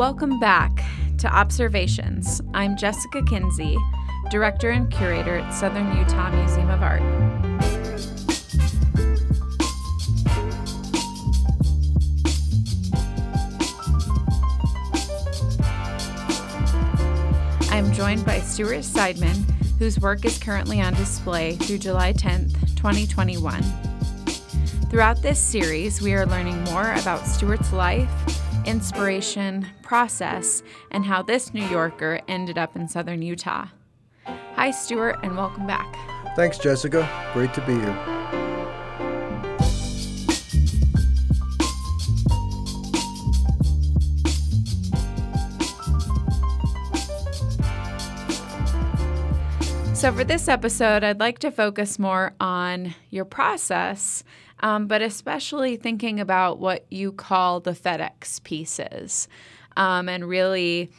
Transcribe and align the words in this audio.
Welcome 0.00 0.40
back 0.40 0.82
to 1.18 1.28
Observations. 1.28 2.40
I'm 2.54 2.74
Jessica 2.74 3.22
Kinsey, 3.22 3.76
Director 4.30 4.70
and 4.70 4.90
Curator 4.90 5.40
at 5.40 5.50
Southern 5.50 5.94
Utah 5.94 6.30
Museum 6.30 6.70
of 6.70 6.82
Art. 6.82 7.02
I'm 17.70 17.92
joined 17.92 18.24
by 18.24 18.40
Stuart 18.40 18.78
Seidman, 18.78 19.44
whose 19.78 20.00
work 20.00 20.24
is 20.24 20.38
currently 20.38 20.80
on 20.80 20.94
display 20.94 21.56
through 21.56 21.76
July 21.76 22.14
10th, 22.14 22.54
2021. 22.74 23.62
Throughout 24.88 25.20
this 25.20 25.38
series, 25.38 26.00
we 26.00 26.14
are 26.14 26.24
learning 26.24 26.64
more 26.64 26.94
about 26.94 27.26
Stuart's 27.26 27.74
life, 27.74 28.39
inspiration, 28.66 29.66
process, 29.82 30.62
and 30.90 31.04
how 31.04 31.22
this 31.22 31.54
New 31.54 31.66
Yorker 31.66 32.20
ended 32.28 32.58
up 32.58 32.76
in 32.76 32.88
southern 32.88 33.22
Utah. 33.22 33.66
Hi, 34.56 34.70
Stuart, 34.70 35.18
and 35.22 35.36
welcome 35.36 35.66
back. 35.66 35.96
Thanks, 36.36 36.58
Jessica. 36.58 37.08
Great 37.32 37.52
to 37.54 37.60
be 37.62 37.74
here. 37.74 38.20
So, 50.00 50.10
for 50.12 50.24
this 50.24 50.48
episode, 50.48 51.04
I'd 51.04 51.20
like 51.20 51.40
to 51.40 51.50
focus 51.50 51.98
more 51.98 52.32
on 52.40 52.94
your 53.10 53.26
process, 53.26 54.24
um, 54.60 54.86
but 54.86 55.02
especially 55.02 55.76
thinking 55.76 56.20
about 56.20 56.58
what 56.58 56.86
you 56.90 57.12
call 57.12 57.60
the 57.60 57.72
FedEx 57.72 58.42
pieces 58.44 59.28
um, 59.76 60.08
and 60.08 60.28
really 60.28 60.90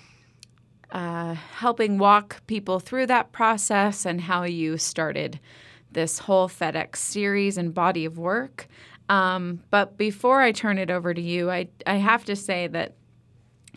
uh, 0.91 1.33
helping 1.33 1.97
walk 1.97 2.45
people 2.47 2.79
through 2.79 3.05
that 3.05 3.31
process 3.31 4.05
and 4.05 4.21
how 4.21 4.43
you 4.43 4.77
started 4.77 5.39
this 5.91 6.19
whole 6.19 6.49
FedEx 6.49 6.97
series 6.97 7.57
and 7.57 7.73
body 7.73 8.05
of 8.05 8.17
work. 8.17 8.67
Um, 9.09 9.61
but 9.71 9.97
before 9.97 10.41
I 10.41 10.51
turn 10.51 10.77
it 10.77 10.89
over 10.89 11.13
to 11.13 11.21
you, 11.21 11.51
I, 11.51 11.67
I 11.85 11.95
have 11.95 12.25
to 12.25 12.35
say 12.35 12.67
that 12.67 12.95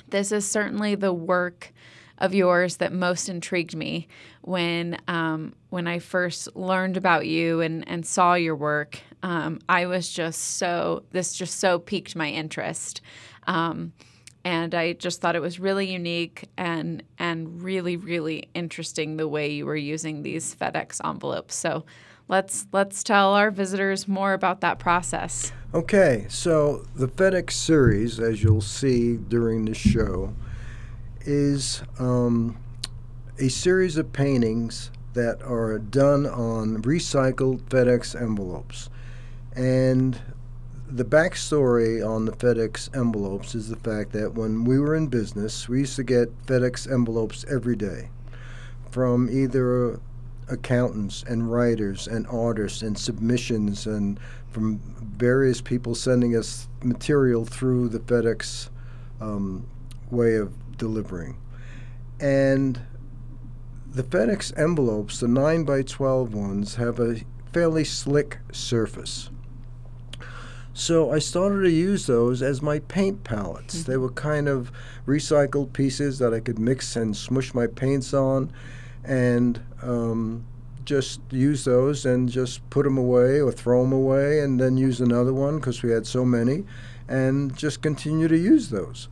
this 0.08 0.32
is 0.32 0.48
certainly 0.48 0.94
the 0.94 1.12
work 1.12 1.72
of 2.18 2.34
yours 2.34 2.76
that 2.76 2.92
most 2.92 3.28
intrigued 3.28 3.74
me 3.74 4.06
when 4.42 4.96
um, 5.08 5.54
when 5.70 5.88
I 5.88 5.98
first 5.98 6.54
learned 6.54 6.96
about 6.96 7.26
you 7.26 7.60
and, 7.60 7.86
and 7.88 8.06
saw 8.06 8.34
your 8.34 8.54
work. 8.54 9.00
Um, 9.24 9.58
I 9.70 9.86
was 9.86 10.10
just 10.10 10.58
so 10.58 11.04
this 11.12 11.32
just 11.32 11.58
so 11.58 11.78
piqued 11.78 12.14
my 12.14 12.28
interest, 12.28 13.00
um, 13.46 13.94
and 14.44 14.74
I 14.74 14.92
just 14.92 15.22
thought 15.22 15.34
it 15.34 15.40
was 15.40 15.58
really 15.58 15.90
unique 15.90 16.44
and 16.58 17.02
and 17.18 17.62
really 17.62 17.96
really 17.96 18.50
interesting 18.52 19.16
the 19.16 19.26
way 19.26 19.50
you 19.50 19.64
were 19.64 19.76
using 19.76 20.22
these 20.22 20.54
FedEx 20.54 21.00
envelopes. 21.04 21.56
So. 21.56 21.84
Let's 22.26 22.66
let's 22.72 23.04
tell 23.04 23.34
our 23.34 23.50
visitors 23.50 24.08
more 24.08 24.32
about 24.32 24.62
that 24.62 24.78
process. 24.78 25.52
Okay, 25.74 26.24
so 26.30 26.86
the 26.94 27.06
FedEx 27.06 27.50
series, 27.50 28.18
as 28.18 28.42
you'll 28.42 28.62
see 28.62 29.18
during 29.18 29.66
the 29.66 29.74
show, 29.74 30.34
is 31.20 31.82
um, 31.98 32.56
a 33.38 33.48
series 33.48 33.98
of 33.98 34.10
paintings 34.14 34.90
that 35.12 35.42
are 35.42 35.78
done 35.78 36.24
on 36.24 36.80
recycled 36.80 37.60
FedEx 37.64 38.18
envelopes. 38.18 38.88
And 39.56 40.20
the 40.88 41.04
backstory 41.04 42.06
on 42.06 42.24
the 42.24 42.32
FedEx 42.32 42.94
envelopes 42.96 43.54
is 43.54 43.68
the 43.68 43.76
fact 43.76 44.12
that 44.12 44.34
when 44.34 44.64
we 44.64 44.78
were 44.78 44.94
in 44.94 45.06
business, 45.06 45.68
we 45.68 45.80
used 45.80 45.96
to 45.96 46.04
get 46.04 46.46
FedEx 46.46 46.90
envelopes 46.90 47.44
every 47.48 47.76
day 47.76 48.10
from 48.90 49.28
either 49.30 50.00
accountants 50.48 51.24
and 51.24 51.50
writers 51.50 52.06
and 52.06 52.26
artists 52.26 52.82
and 52.82 52.98
submissions 52.98 53.86
and 53.86 54.20
from 54.50 54.78
various 55.16 55.60
people 55.60 55.94
sending 55.94 56.36
us 56.36 56.68
material 56.82 57.44
through 57.44 57.88
the 57.88 57.98
FedEx 57.98 58.68
um, 59.20 59.66
way 60.10 60.36
of 60.36 60.52
delivering. 60.76 61.36
And 62.20 62.80
the 63.86 64.02
FedEx 64.02 64.56
envelopes, 64.58 65.20
the 65.20 65.28
9 65.28 65.64
by 65.64 65.82
12 65.82 66.34
ones, 66.34 66.74
have 66.76 67.00
a 67.00 67.20
fairly 67.52 67.84
slick 67.84 68.38
surface. 68.52 69.30
So 70.76 71.12
I 71.12 71.20
started 71.20 71.62
to 71.62 71.70
use 71.70 72.06
those 72.06 72.42
as 72.42 72.60
my 72.60 72.80
paint 72.80 73.22
palettes. 73.22 73.76
Mm-hmm. 73.76 73.90
They 73.92 73.96
were 73.96 74.10
kind 74.10 74.48
of 74.48 74.72
recycled 75.06 75.72
pieces 75.72 76.18
that 76.18 76.34
I 76.34 76.40
could 76.40 76.58
mix 76.58 76.96
and 76.96 77.16
smush 77.16 77.54
my 77.54 77.68
paints 77.68 78.12
on 78.12 78.52
and 79.04 79.62
um, 79.82 80.44
just 80.84 81.20
use 81.30 81.64
those 81.64 82.04
and 82.04 82.28
just 82.28 82.68
put 82.70 82.82
them 82.82 82.98
away 82.98 83.40
or 83.40 83.52
throw 83.52 83.82
them 83.82 83.92
away 83.92 84.40
and 84.40 84.60
then 84.60 84.76
use 84.76 85.00
another 85.00 85.32
one 85.32 85.56
because 85.56 85.82
we 85.82 85.92
had 85.92 86.08
so 86.08 86.24
many 86.24 86.64
and 87.08 87.56
just 87.56 87.80
continue 87.80 88.26
to 88.26 88.36
use 88.36 88.70
those. 88.70 89.08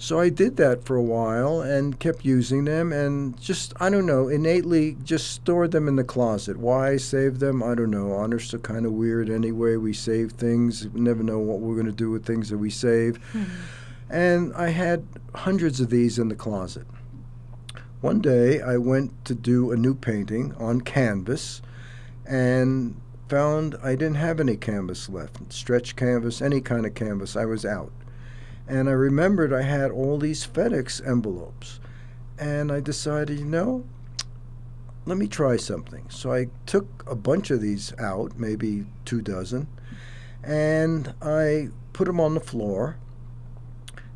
So 0.00 0.20
I 0.20 0.28
did 0.28 0.56
that 0.58 0.84
for 0.84 0.94
a 0.94 1.02
while 1.02 1.60
and 1.60 1.98
kept 1.98 2.24
using 2.24 2.64
them 2.64 2.92
and 2.92 3.36
just, 3.40 3.72
I 3.80 3.90
don't 3.90 4.06
know, 4.06 4.28
innately 4.28 4.96
just 5.02 5.32
stored 5.32 5.72
them 5.72 5.88
in 5.88 5.96
the 5.96 6.04
closet. 6.04 6.56
Why 6.56 6.90
I 6.90 6.96
saved 6.98 7.40
them, 7.40 7.64
I 7.64 7.74
don't 7.74 7.90
know. 7.90 8.12
Honors 8.12 8.54
are 8.54 8.60
kind 8.60 8.86
of 8.86 8.92
weird 8.92 9.28
anyway. 9.28 9.74
We 9.74 9.92
save 9.92 10.32
things, 10.32 10.86
we 10.88 11.00
never 11.00 11.24
know 11.24 11.40
what 11.40 11.58
we're 11.58 11.74
going 11.74 11.86
to 11.86 11.92
do 11.92 12.10
with 12.10 12.24
things 12.24 12.48
that 12.50 12.58
we 12.58 12.70
save. 12.70 13.20
Mm-hmm. 13.32 13.44
And 14.10 14.54
I 14.54 14.68
had 14.68 15.04
hundreds 15.34 15.80
of 15.80 15.90
these 15.90 16.16
in 16.16 16.28
the 16.28 16.36
closet. 16.36 16.86
One 18.00 18.20
day 18.20 18.62
I 18.62 18.76
went 18.76 19.24
to 19.24 19.34
do 19.34 19.72
a 19.72 19.76
new 19.76 19.96
painting 19.96 20.54
on 20.54 20.80
canvas 20.82 21.60
and 22.24 23.00
found 23.28 23.76
I 23.82 23.96
didn't 23.96 24.14
have 24.14 24.38
any 24.38 24.56
canvas 24.56 25.08
left 25.08 25.52
stretch 25.52 25.96
canvas, 25.96 26.40
any 26.40 26.60
kind 26.60 26.86
of 26.86 26.94
canvas. 26.94 27.34
I 27.34 27.46
was 27.46 27.64
out. 27.66 27.92
And 28.68 28.88
I 28.88 28.92
remembered 28.92 29.52
I 29.52 29.62
had 29.62 29.90
all 29.90 30.18
these 30.18 30.46
FedEx 30.46 31.04
envelopes. 31.06 31.80
And 32.38 32.70
I 32.70 32.80
decided, 32.80 33.38
you 33.38 33.46
know, 33.46 33.84
let 35.06 35.16
me 35.16 35.26
try 35.26 35.56
something. 35.56 36.04
So 36.10 36.32
I 36.32 36.48
took 36.66 37.02
a 37.06 37.16
bunch 37.16 37.50
of 37.50 37.62
these 37.62 37.98
out, 37.98 38.38
maybe 38.38 38.84
two 39.06 39.22
dozen, 39.22 39.66
and 40.44 41.14
I 41.22 41.70
put 41.94 42.04
them 42.06 42.20
on 42.20 42.34
the 42.34 42.40
floor. 42.40 42.96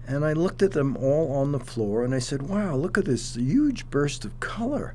And 0.06 0.24
I 0.24 0.34
looked 0.34 0.62
at 0.62 0.72
them 0.72 0.96
all 0.96 1.32
on 1.32 1.52
the 1.52 1.60
floor 1.60 2.04
and 2.04 2.14
I 2.14 2.18
said, 2.18 2.42
wow, 2.42 2.74
look 2.74 2.98
at 2.98 3.04
this 3.04 3.36
huge 3.36 3.88
burst 3.88 4.24
of 4.24 4.38
color. 4.40 4.94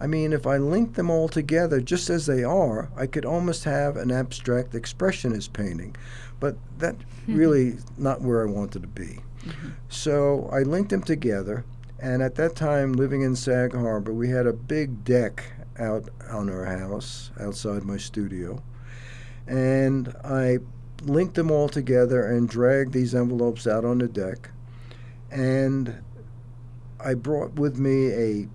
I 0.00 0.06
mean, 0.06 0.32
if 0.32 0.46
I 0.46 0.58
linked 0.58 0.94
them 0.94 1.10
all 1.10 1.28
together 1.28 1.80
just 1.80 2.10
as 2.10 2.26
they 2.26 2.44
are, 2.44 2.90
I 2.96 3.06
could 3.06 3.24
almost 3.24 3.64
have 3.64 3.96
an 3.96 4.10
abstract 4.10 4.72
expressionist 4.72 5.52
painting. 5.52 5.96
But 6.38 6.56
that 6.78 6.98
mm-hmm. 6.98 7.36
really 7.36 7.76
not 7.96 8.20
where 8.20 8.42
I 8.42 8.50
wanted 8.50 8.82
to 8.82 8.88
be. 8.88 9.20
Mm-hmm. 9.44 9.68
So 9.88 10.48
I 10.52 10.62
linked 10.62 10.90
them 10.90 11.02
together, 11.02 11.64
and 11.98 12.22
at 12.22 12.34
that 12.34 12.56
time, 12.56 12.92
living 12.92 13.22
in 13.22 13.36
Sag 13.36 13.74
Harbor, 13.74 14.12
we 14.12 14.28
had 14.28 14.46
a 14.46 14.52
big 14.52 15.04
deck 15.04 15.52
out 15.78 16.08
on 16.30 16.50
our 16.50 16.64
house 16.64 17.30
outside 17.40 17.84
my 17.84 17.96
studio, 17.96 18.62
and 19.46 20.14
I 20.24 20.58
linked 21.02 21.34
them 21.34 21.50
all 21.50 21.68
together 21.68 22.26
and 22.26 22.48
dragged 22.48 22.92
these 22.92 23.14
envelopes 23.14 23.66
out 23.66 23.84
on 23.84 23.98
the 23.98 24.08
deck, 24.08 24.50
and 25.30 26.02
I 26.98 27.14
brought 27.14 27.54
with 27.54 27.78
me 27.78 28.10
a 28.12 28.48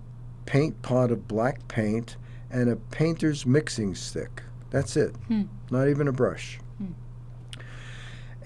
paint 0.46 0.80
pot 0.82 1.10
of 1.10 1.28
black 1.28 1.66
paint 1.68 2.16
and 2.50 2.68
a 2.68 2.76
painter's 2.76 3.46
mixing 3.46 3.94
stick. 3.94 4.42
That's 4.70 4.96
it. 4.96 5.14
Hmm. 5.28 5.42
Not 5.70 5.88
even 5.88 6.08
a 6.08 6.12
brush 6.12 6.58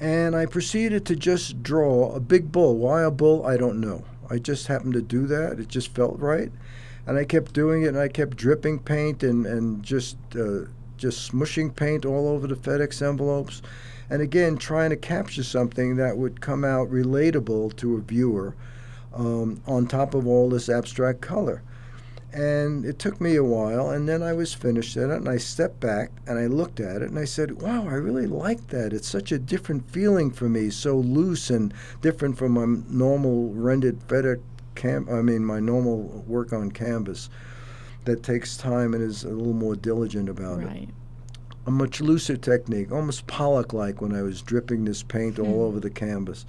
and 0.01 0.37
I 0.37 0.47
proceeded 0.47 1.07
to 1.07 1.17
just 1.17 1.63
draw 1.63 2.13
a 2.13 2.21
big 2.21 2.53
bull. 2.53 2.77
Why 2.77 3.03
a 3.03 3.11
bull? 3.11 3.47
I 3.47 3.57
don't 3.57 3.81
know. 3.81 4.05
I 4.29 4.39
just 4.39 4.67
happened 4.67 4.95
to 4.95 5.03
do 5.03 5.27
that. 5.27 5.59
It 5.59 5.69
just 5.69 5.95
felt 5.95 6.19
right, 6.19 6.51
and 7.07 7.17
I 7.17 7.25
kept 7.25 7.53
doing 7.53 7.83
it, 7.83 7.89
and 7.89 7.99
I 7.99 8.09
kept 8.09 8.37
dripping 8.37 8.81
paint 8.81 9.23
and 9.23 9.47
and 9.47 9.83
just 9.83 10.17
uh, 10.35 10.67
just 10.97 11.31
smushing 11.31 11.75
paint 11.75 12.05
all 12.05 12.29
over 12.29 12.47
the 12.47 12.57
FedEx 12.57 13.01
envelopes, 13.07 13.63
and 14.11 14.21
again 14.21 14.57
trying 14.57 14.91
to 14.91 14.97
capture 14.97 15.45
something 15.45 15.97
that 15.97 16.19
would 16.19 16.41
come 16.41 16.65
out 16.65 16.91
relatable 16.91 17.77
to 17.77 17.97
a 17.97 18.01
viewer, 18.01 18.55
um, 19.15 19.63
on 19.67 19.87
top 19.87 20.15
of 20.15 20.27
all 20.27 20.51
this 20.51 20.69
abstract 20.69 21.21
color. 21.21 21.63
And 22.33 22.85
it 22.85 22.99
took 22.99 23.21
me 23.21 23.37
a 23.37 23.45
while, 23.45 23.89
and 23.89 24.07
then 24.07 24.23
I 24.23 24.35
was 24.35 24.53
finished 24.53 24.97
at 24.97 25.09
it, 25.11 25.17
and 25.17 25.29
I 25.29 25.39
stepped 25.39 25.81
back 25.81 26.11
and 26.27 26.39
I 26.39 26.47
looked 26.47 26.81
at 26.81 27.01
it, 27.01 27.09
and 27.09 27.19
I 27.19 27.25
said, 27.25 27.63
"Wow, 27.63 27.87
I 27.89 27.95
really 27.95 28.27
like 28.27 28.67
that. 28.69 28.93
It's 28.93 29.09
such 29.09 29.33
a 29.33 29.39
different 29.39 29.91
feeling 29.91 30.31
for 30.31 30.49
me, 30.49 30.69
so 30.69 30.99
loose 30.99 31.49
and 31.49 31.73
different 32.03 32.37
from 32.37 32.53
my 32.53 32.67
normal 32.91 33.55
rendered 33.55 34.01
FedEx 34.07 34.41
cam. 34.75 35.09
I 35.09 35.23
mean, 35.23 35.45
my 35.45 35.61
normal 35.61 36.25
work 36.27 36.53
on 36.53 36.71
canvas 36.73 37.31
that 38.05 38.23
takes 38.23 38.57
time 38.57 38.93
and 38.93 39.03
is 39.03 39.25
a 39.25 39.31
little 39.31 39.55
more 39.55 39.77
diligent 39.77 40.29
about 40.29 40.59
right. 40.59 40.83
it." 40.83 40.89
A 41.67 41.71
much 41.71 42.01
looser 42.01 42.37
technique, 42.37 42.93
almost 42.93 43.27
Pollock-like 43.27 44.03
when 44.03 44.15
I 44.15 44.23
was 44.23 44.43
dripping 44.43 44.85
this 44.85 45.03
paint 45.03 45.39
all 45.39 45.47
mm. 45.47 45.69
over 45.69 45.81
the 45.81 45.91
canvas. 45.91 46.45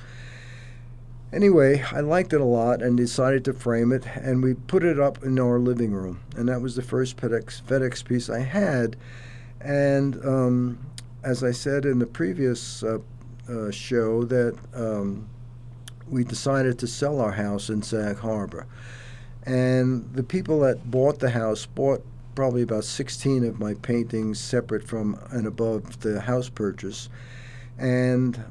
Anyway, 1.34 1.84
I 1.92 2.00
liked 2.00 2.32
it 2.32 2.40
a 2.40 2.46
lot 2.46 2.82
and 2.82 2.96
decided 2.96 3.44
to 3.46 3.54
frame 3.54 3.92
it, 3.92 4.06
and 4.16 4.42
we 4.42 4.54
put 4.54 4.84
it 4.84 4.98
up 4.98 5.24
in 5.24 5.38
our 5.40 5.60
living 5.60 5.92
room. 5.92 6.22
And 6.38 6.48
that 6.48 6.62
was 6.62 6.76
the 6.76 6.82
first 6.82 7.18
FedEx, 7.18 7.62
FedEx 7.64 8.06
piece 8.06 8.30
I 8.30 8.40
had. 8.40 8.96
And 9.60 10.24
um, 10.26 10.80
as 11.24 11.44
I 11.44 11.52
said 11.52 11.84
in 11.84 12.00
the 12.00 12.06
previous 12.06 12.82
uh, 12.82 13.00
uh, 13.50 13.72
show, 13.72 14.24
that 14.24 14.58
um, 14.74 15.28
we 16.10 16.24
decided 16.24 16.80
to 16.80 16.88
sell 16.88 17.20
our 17.20 17.34
house 17.34 17.70
in 17.70 17.82
Sag 17.82 18.18
Harbor. 18.20 18.66
And 19.46 20.10
the 20.14 20.24
people 20.24 20.62
that 20.62 20.90
bought 20.90 21.20
the 21.20 21.32
house 21.32 21.66
bought 21.66 22.06
probably 22.36 22.62
about 22.62 22.86
16 22.86 23.44
of 23.44 23.60
my 23.60 23.74
paintings 23.74 24.40
separate 24.40 24.88
from 24.88 25.20
and 25.32 25.46
above 25.46 26.00
the 26.02 26.22
house 26.22 26.48
purchase. 26.48 27.10
And 27.78 28.44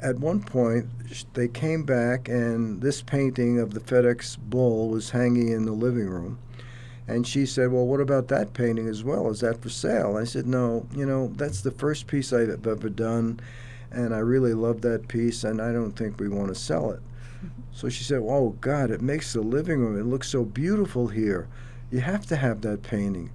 at 0.00 0.18
one 0.18 0.40
point, 0.40 0.86
they 1.34 1.48
came 1.48 1.82
back, 1.82 2.28
and 2.28 2.80
this 2.80 3.02
painting 3.02 3.58
of 3.58 3.74
the 3.74 3.80
FedEx 3.80 4.38
bull 4.38 4.88
was 4.88 5.10
hanging 5.10 5.48
in 5.48 5.64
the 5.64 5.72
living 5.72 6.08
room. 6.08 6.38
And 7.08 7.26
she 7.26 7.46
said, 7.46 7.72
Well, 7.72 7.86
what 7.86 8.00
about 8.00 8.28
that 8.28 8.52
painting 8.52 8.86
as 8.86 9.02
well? 9.02 9.28
Is 9.30 9.40
that 9.40 9.62
for 9.62 9.70
sale? 9.70 10.16
I 10.16 10.24
said, 10.24 10.46
No, 10.46 10.86
you 10.94 11.06
know, 11.06 11.32
that's 11.36 11.62
the 11.62 11.70
first 11.70 12.06
piece 12.06 12.32
I've 12.32 12.66
ever 12.66 12.88
done, 12.88 13.40
and 13.90 14.14
I 14.14 14.18
really 14.18 14.54
love 14.54 14.82
that 14.82 15.08
piece, 15.08 15.42
and 15.42 15.60
I 15.60 15.72
don't 15.72 15.92
think 15.92 16.20
we 16.20 16.28
want 16.28 16.48
to 16.48 16.54
sell 16.54 16.90
it. 16.90 17.00
So 17.72 17.88
she 17.88 18.04
said, 18.04 18.20
Oh, 18.22 18.56
God, 18.60 18.90
it 18.90 19.00
makes 19.00 19.32
the 19.32 19.40
living 19.40 19.80
room, 19.80 19.98
it 19.98 20.06
looks 20.06 20.28
so 20.28 20.44
beautiful 20.44 21.08
here. 21.08 21.48
You 21.90 22.00
have 22.00 22.26
to 22.26 22.36
have 22.36 22.60
that 22.60 22.82
painting. 22.82 23.30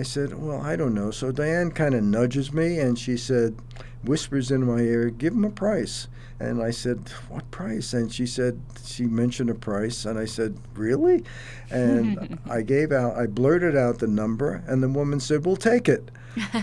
I 0.00 0.02
said, 0.02 0.32
Well, 0.42 0.62
I 0.62 0.76
don't 0.76 0.94
know. 0.94 1.10
So 1.10 1.30
Diane 1.30 1.70
kind 1.72 1.94
of 1.94 2.02
nudges 2.02 2.54
me, 2.54 2.78
and 2.78 2.98
she 2.98 3.18
said, 3.18 3.54
whispers 4.02 4.50
in 4.50 4.66
my 4.66 4.80
ear, 4.80 5.10
give 5.10 5.34
him 5.34 5.44
a 5.44 5.50
price. 5.50 6.08
And 6.38 6.62
I 6.62 6.70
said, 6.70 7.10
what 7.28 7.50
price? 7.50 7.92
And 7.92 8.10
she 8.10 8.26
said, 8.26 8.58
she 8.82 9.04
mentioned 9.04 9.50
a 9.50 9.54
price. 9.54 10.06
And 10.06 10.18
I 10.18 10.24
said, 10.24 10.56
really? 10.74 11.22
And 11.70 12.38
I 12.50 12.62
gave 12.62 12.92
out, 12.92 13.14
I 13.16 13.26
blurted 13.26 13.76
out 13.76 13.98
the 13.98 14.06
number, 14.06 14.64
and 14.66 14.82
the 14.82 14.88
woman 14.88 15.20
said, 15.20 15.44
we'll 15.44 15.56
take 15.56 15.86
it. 15.86 16.10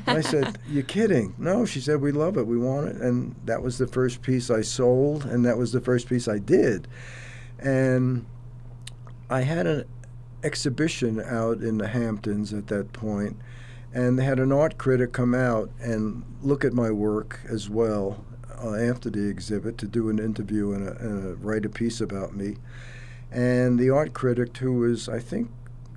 I 0.08 0.22
said, 0.22 0.58
you're 0.68 0.82
kidding. 0.82 1.36
No, 1.38 1.64
she 1.64 1.80
said, 1.80 2.02
we 2.02 2.12
love 2.12 2.38
it. 2.38 2.48
We 2.48 2.58
want 2.58 2.88
it. 2.88 2.96
And 2.96 3.36
that 3.46 3.62
was 3.62 3.78
the 3.78 3.88
first 3.88 4.24
piece 4.24 4.50
I 4.50 4.62
sold, 4.62 5.26
and 5.26 5.46
that 5.46 5.60
was 5.60 5.72
the 5.72 5.82
first 5.82 6.10
piece 6.10 6.28
I 6.28 6.40
did. 6.40 6.88
And 7.60 8.26
I 9.30 9.42
had 9.42 9.68
an 9.68 9.86
exhibition 10.48 11.22
out 11.22 11.58
in 11.60 11.78
the 11.78 11.90
Hamptons 11.90 12.54
at 12.54 12.68
that 12.68 12.94
point 12.94 13.38
and 13.94 14.18
they 14.18 14.24
had 14.24 14.40
an 14.40 14.52
art 14.52 14.78
critic 14.78 15.12
come 15.12 15.34
out 15.34 15.70
and 15.80 16.24
look 16.42 16.64
at 16.64 16.74
my 16.74 16.92
work 16.92 17.40
as 17.50 17.70
well 17.70 18.24
uh, 18.64 18.76
after 18.76 19.10
the 19.10 19.28
exhibit 19.28 19.78
to 19.80 19.88
do 19.88 20.10
an 20.10 20.20
interview 20.20 20.72
and, 20.72 20.88
a, 20.88 20.92
and 20.98 21.26
a 21.26 21.36
write 21.36 21.66
a 21.66 21.70
piece 21.70 22.02
about 22.02 22.36
me. 22.36 22.58
And 23.32 23.80
the 23.80 23.90
art 23.90 24.14
critic, 24.14 24.56
who 24.58 24.74
was, 24.74 25.10
I 25.10 25.20
think, 25.20 25.50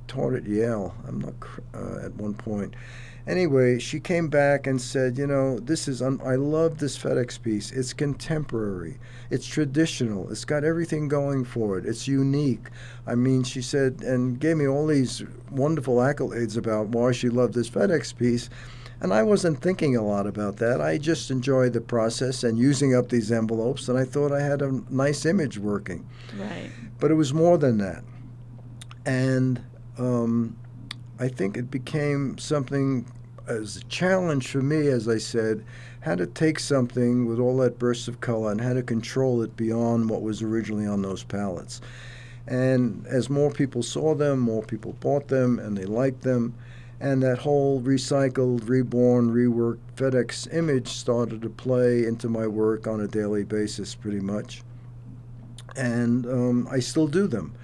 taught 0.09 0.35
at 0.35 0.47
Yale, 0.47 0.95
I'm 1.07 1.21
not 1.21 1.35
uh, 1.75 2.05
at 2.05 2.15
one 2.15 2.35
point, 2.35 2.75
Anyway, 3.27 3.79
she 3.79 4.01
came 4.01 4.29
back 4.29 4.67
and 4.67 4.81
said, 4.81 5.19
you 5.19 5.27
know, 5.27 5.59
this 5.59 5.87
is, 5.89 6.01
un- 6.01 6.21
I 6.25 6.37
love 6.37 6.79
this 6.79 6.99
FedEx 6.99 7.41
piece. 7.43 7.71
It's 7.71 7.93
contemporary, 7.93 8.99
it's 9.31 9.47
traditional, 9.47 10.31
it's 10.31 10.45
got 10.45 10.65
everything 10.65 11.09
going 11.09 11.45
for 11.45 11.79
it, 11.79 11.87
it's 11.87 12.09
unique. 12.09 12.69
I 13.07 13.15
mean, 13.15 13.43
she 13.43 13.63
said, 13.63 14.03
and 14.03 14.41
gave 14.41 14.57
me 14.57 14.67
all 14.67 14.87
these 14.87 15.23
wonderful 15.51 15.97
accolades 15.97 16.57
about 16.57 16.89
why 16.89 17.13
she 17.13 17.29
loved 17.29 17.55
this 17.55 17.71
FedEx 17.71 18.17
piece. 18.17 18.51
And 19.03 19.15
I 19.15 19.23
wasn't 19.23 19.63
thinking 19.63 19.97
a 19.97 20.03
lot 20.03 20.27
about 20.27 20.59
that. 20.59 20.83
I 20.83 20.99
just 20.99 21.31
enjoyed 21.31 21.73
the 21.73 21.81
process 21.81 22.45
and 22.45 22.59
using 22.59 22.95
up 22.95 23.09
these 23.09 23.33
envelopes, 23.33 23.89
and 23.89 23.99
I 23.99 24.05
thought 24.05 24.31
I 24.31 24.41
had 24.41 24.61
a 24.61 24.83
nice 24.91 25.25
image 25.25 25.59
working. 25.59 26.07
Right. 26.37 26.71
But 26.99 27.11
it 27.11 27.15
was 27.15 27.33
more 27.33 27.57
than 27.57 27.79
that. 27.79 28.05
And 29.07 29.63
um, 29.97 30.55
I 31.21 31.29
think 31.29 31.59
it 31.59 31.71
became 31.71 32.39
something 32.39 33.05
as 33.47 33.77
a 33.77 33.85
challenge 33.85 34.49
for 34.49 34.63
me, 34.63 34.89
as 34.89 35.07
I 35.07 35.19
said, 35.19 35.63
how 36.01 36.15
to 36.15 36.27
take 36.27 36.59
something 36.59 37.27
with 37.27 37.39
all 37.39 37.59
that 37.59 37.79
burst 37.79 38.09
of 38.09 38.23
color 38.23 38.51
and 38.51 38.61
how 38.61 38.73
to 38.73 38.83
control 38.83 39.43
it 39.43 39.55
beyond 39.55 40.09
what 40.09 40.23
was 40.23 40.41
originally 40.41 40.87
on 40.87 41.03
those 41.03 41.23
palettes. 41.23 41.83
And 42.47 43.07
as 43.07 43.29
more 43.29 43.51
people 43.51 43.83
saw 43.83 44.15
them, 44.15 44.39
more 44.39 44.63
people 44.63 44.95
bought 44.95 45.29
them 45.29 45.59
and 45.59 45.77
they 45.77 45.85
liked 45.85 46.23
them. 46.23 46.55
And 47.01 47.23
that 47.23 47.39
whole 47.39 47.83
recycled, 47.83 48.67
reborn, 48.67 49.31
reworked 49.31 49.79
FedEx 49.97 50.53
image 50.55 50.89
started 50.89 51.43
to 51.43 51.51
play 51.51 52.07
into 52.07 52.31
my 52.31 52.47
work 52.47 52.87
on 52.87 53.01
a 53.01 53.07
daily 53.07 53.45
basis, 53.45 53.95
pretty 53.95 54.21
much. 54.21 54.63
And 55.77 56.25
um, 56.27 56.69
I 56.71 56.81
still 56.81 57.07
do 57.07 57.27
them. 57.27 57.55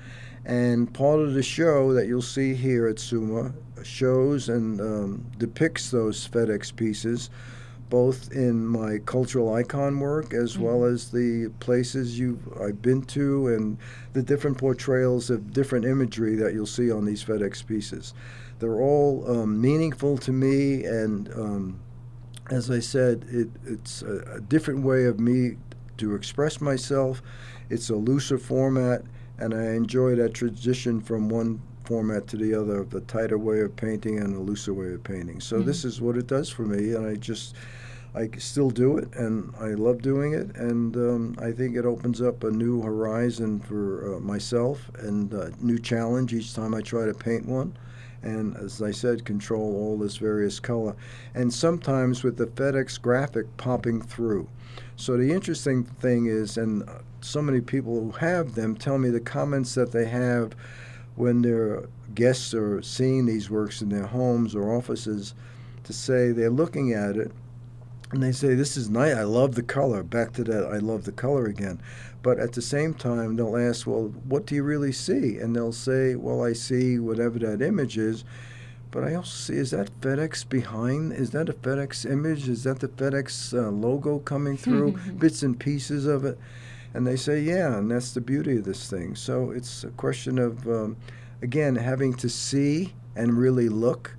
And 0.46 0.92
part 0.94 1.18
of 1.18 1.34
the 1.34 1.42
show 1.42 1.92
that 1.92 2.06
you'll 2.06 2.22
see 2.22 2.54
here 2.54 2.86
at 2.86 3.00
SUMA 3.00 3.52
shows 3.82 4.48
and 4.48 4.80
um, 4.80 5.26
depicts 5.38 5.90
those 5.90 6.28
FedEx 6.28 6.74
pieces, 6.74 7.30
both 7.90 8.30
in 8.30 8.64
my 8.64 8.98
cultural 8.98 9.52
icon 9.54 9.98
work 9.98 10.32
as 10.32 10.54
mm-hmm. 10.54 10.62
well 10.62 10.84
as 10.84 11.10
the 11.10 11.52
places 11.58 12.16
you 12.16 12.38
I've 12.62 12.80
been 12.80 13.02
to 13.06 13.48
and 13.48 13.76
the 14.12 14.22
different 14.22 14.56
portrayals 14.56 15.30
of 15.30 15.52
different 15.52 15.84
imagery 15.84 16.36
that 16.36 16.54
you'll 16.54 16.66
see 16.66 16.92
on 16.92 17.04
these 17.04 17.24
FedEx 17.24 17.66
pieces. 17.66 18.14
They're 18.60 18.80
all 18.80 19.28
um, 19.28 19.60
meaningful 19.60 20.16
to 20.18 20.32
me, 20.32 20.84
and 20.84 21.28
um, 21.34 21.80
as 22.50 22.70
I 22.70 22.78
said, 22.78 23.26
it, 23.28 23.48
it's 23.66 24.02
a, 24.02 24.36
a 24.36 24.40
different 24.40 24.84
way 24.84 25.06
of 25.06 25.18
me 25.18 25.56
to 25.98 26.14
express 26.14 26.60
myself. 26.60 27.20
It's 27.68 27.90
a 27.90 27.96
looser 27.96 28.38
format 28.38 29.02
and 29.38 29.54
I 29.54 29.74
enjoy 29.74 30.14
that 30.16 30.34
transition 30.34 31.00
from 31.00 31.28
one 31.28 31.60
format 31.84 32.26
to 32.28 32.36
the 32.36 32.54
other 32.54 32.80
of 32.80 32.90
the 32.90 33.00
tighter 33.02 33.38
way 33.38 33.60
of 33.60 33.76
painting 33.76 34.18
and 34.18 34.34
the 34.34 34.40
looser 34.40 34.74
way 34.74 34.92
of 34.92 35.04
painting. 35.04 35.40
So 35.40 35.56
mm-hmm. 35.56 35.66
this 35.66 35.84
is 35.84 36.00
what 36.00 36.16
it 36.16 36.26
does 36.26 36.50
for 36.50 36.62
me, 36.62 36.94
and 36.94 37.06
I 37.06 37.14
just 37.14 37.54
I 38.14 38.30
still 38.38 38.70
do 38.70 38.96
it, 38.96 39.14
and 39.14 39.54
I 39.60 39.68
love 39.68 40.00
doing 40.00 40.32
it, 40.32 40.56
and 40.56 40.96
um, 40.96 41.36
I 41.38 41.52
think 41.52 41.76
it 41.76 41.84
opens 41.84 42.22
up 42.22 42.44
a 42.44 42.50
new 42.50 42.80
horizon 42.80 43.60
for 43.60 44.16
uh, 44.16 44.20
myself 44.20 44.90
and 44.98 45.32
a 45.32 45.52
new 45.60 45.78
challenge 45.78 46.32
each 46.32 46.54
time 46.54 46.74
I 46.74 46.80
try 46.80 47.04
to 47.04 47.14
paint 47.14 47.46
one. 47.46 47.76
And 48.26 48.56
as 48.56 48.82
I 48.82 48.90
said, 48.90 49.24
control 49.24 49.76
all 49.76 49.96
this 49.96 50.16
various 50.16 50.58
color, 50.58 50.96
and 51.34 51.54
sometimes 51.54 52.24
with 52.24 52.36
the 52.36 52.46
FedEx 52.46 53.00
graphic 53.00 53.56
popping 53.56 54.02
through. 54.02 54.48
So 54.96 55.16
the 55.16 55.32
interesting 55.32 55.84
thing 55.84 56.26
is, 56.26 56.56
and 56.56 56.82
uh, 56.88 56.98
so 57.20 57.40
many 57.40 57.60
people 57.60 58.00
who 58.00 58.10
have 58.10 58.56
them 58.56 58.74
tell 58.74 58.98
me 58.98 59.10
the 59.10 59.20
comments 59.20 59.74
that 59.76 59.92
they 59.92 60.06
have 60.06 60.56
when 61.14 61.42
their 61.42 61.84
guests 62.16 62.52
are 62.52 62.82
seeing 62.82 63.26
these 63.26 63.48
works 63.48 63.80
in 63.80 63.90
their 63.90 64.06
homes 64.06 64.56
or 64.56 64.74
offices 64.74 65.34
to 65.84 65.92
say 65.92 66.32
they're 66.32 66.50
looking 66.50 66.92
at 66.92 67.16
it 67.16 67.30
and 68.12 68.22
they 68.22 68.32
say 68.32 68.54
this 68.54 68.76
is 68.76 68.88
nice 68.88 69.14
i 69.14 69.22
love 69.22 69.54
the 69.54 69.62
color. 69.62 70.02
Back 70.02 70.32
to 70.34 70.44
that 70.44 70.66
i 70.66 70.78
love 70.78 71.04
the 71.04 71.12
color 71.12 71.46
again. 71.46 71.80
But 72.22 72.38
at 72.38 72.52
the 72.52 72.62
same 72.62 72.94
time 72.94 73.36
they'll 73.36 73.56
ask 73.56 73.86
well 73.86 74.14
what 74.24 74.46
do 74.46 74.54
you 74.54 74.62
really 74.62 74.92
see? 74.92 75.38
And 75.38 75.54
they'll 75.54 75.72
say 75.72 76.14
well 76.14 76.44
i 76.44 76.52
see 76.52 76.98
whatever 76.98 77.38
that 77.40 77.62
image 77.62 77.98
is. 77.98 78.24
But 78.90 79.04
i 79.04 79.14
also 79.14 79.36
see 79.36 79.58
is 79.58 79.72
that 79.72 80.00
fedex 80.00 80.48
behind? 80.48 81.12
Is 81.12 81.30
that 81.30 81.48
a 81.48 81.52
fedex 81.52 82.08
image? 82.08 82.48
Is 82.48 82.64
that 82.64 82.80
the 82.80 82.88
fedex 82.88 83.52
uh, 83.52 83.70
logo 83.70 84.20
coming 84.20 84.56
through? 84.56 84.92
Bits 85.18 85.42
and 85.42 85.58
pieces 85.58 86.06
of 86.06 86.24
it. 86.24 86.38
And 86.96 87.06
they 87.06 87.16
say, 87.16 87.40
yeah, 87.40 87.76
and 87.76 87.90
that's 87.90 88.14
the 88.14 88.22
beauty 88.22 88.56
of 88.56 88.64
this 88.64 88.88
thing. 88.88 89.16
So 89.16 89.50
it's 89.50 89.84
a 89.84 89.90
question 89.90 90.38
of, 90.38 90.66
um, 90.66 90.96
again, 91.42 91.76
having 91.76 92.14
to 92.14 92.28
see 92.30 92.94
and 93.14 93.36
really 93.36 93.68
look 93.68 94.16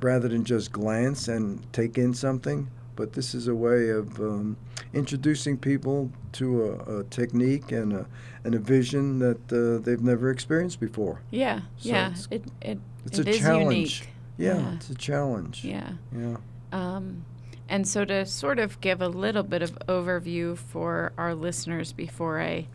rather 0.00 0.26
than 0.26 0.44
just 0.44 0.72
glance 0.72 1.28
and 1.28 1.72
take 1.72 1.96
in 1.96 2.12
something. 2.12 2.68
But 2.98 3.12
this 3.12 3.32
is 3.32 3.46
a 3.46 3.54
way 3.54 3.90
of 3.90 4.18
um, 4.18 4.56
introducing 4.92 5.56
people 5.56 6.10
to 6.32 6.64
a, 6.64 6.98
a, 6.98 7.04
technique 7.04 7.70
and 7.70 7.92
a, 7.92 8.06
and 8.42 8.56
a 8.56 8.58
vision 8.58 9.20
that 9.20 9.52
uh, 9.52 9.80
they've 9.84 10.02
never 10.02 10.30
experienced 10.30 10.80
before. 10.80 11.20
Yeah, 11.30 11.60
so 11.76 11.88
yeah. 11.90 12.10
It's, 12.10 12.28
it, 12.32 12.44
it, 12.60 12.78
it's 13.06 13.18
it 13.20 13.28
a 13.28 13.38
challenge. 13.38 14.00
Unique. 14.00 14.08
Yeah, 14.36 14.58
yeah, 14.58 14.74
it's 14.74 14.90
a 14.90 14.96
challenge. 14.96 15.64
Yeah. 15.64 15.92
Yeah. 16.12 16.38
Um, 16.72 17.24
and 17.68 17.86
so, 17.86 18.04
to 18.04 18.26
sort 18.26 18.58
of 18.58 18.80
give 18.80 19.00
a 19.00 19.08
little 19.08 19.44
bit 19.44 19.62
of 19.62 19.78
overview 19.86 20.58
for 20.58 21.12
our 21.16 21.36
listeners 21.36 21.92
before 21.92 22.40
I 22.40 22.66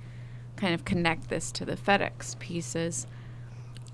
kind 0.55 0.73
of 0.73 0.85
connect 0.85 1.27
this 1.27 1.51
to 1.51 1.65
the 1.65 1.75
FedEx 1.75 2.39
pieces, 2.39 3.07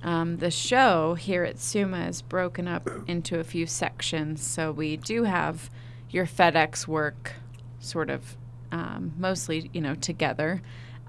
um, 0.03 0.38
the 0.38 0.51
show 0.51 1.15
here 1.15 1.43
at 1.43 1.57
Suma 1.57 2.07
is 2.07 2.21
broken 2.21 2.67
up 2.67 2.88
into 3.07 3.39
a 3.39 3.43
few 3.43 3.65
sections. 3.65 4.43
So, 4.43 4.71
we 4.71 4.95
do 4.95 5.24
have 5.24 5.71
your 6.09 6.25
FedEx 6.25 6.87
work 6.87 7.33
sort 7.79 8.09
of 8.09 8.35
um, 8.71 9.13
mostly, 9.17 9.69
you 9.73 9.81
know, 9.81 9.95
together. 9.95 10.61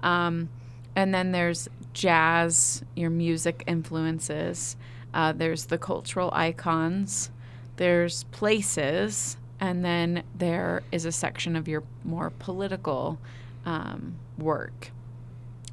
Um, 0.03 0.49
and 0.95 1.13
then 1.13 1.31
there's 1.31 1.69
jazz, 1.93 2.83
your 2.95 3.09
music 3.09 3.63
influences. 3.67 4.75
Uh, 5.13 5.31
there's 5.31 5.65
the 5.65 5.77
cultural 5.77 6.29
icons. 6.33 7.29
There's 7.77 8.23
places 8.25 9.37
and 9.61 9.85
then 9.85 10.23
there 10.35 10.81
is 10.91 11.05
a 11.05 11.11
section 11.11 11.55
of 11.55 11.67
your 11.67 11.83
more 12.03 12.31
political 12.31 13.19
um, 13.63 14.15
work. 14.37 14.89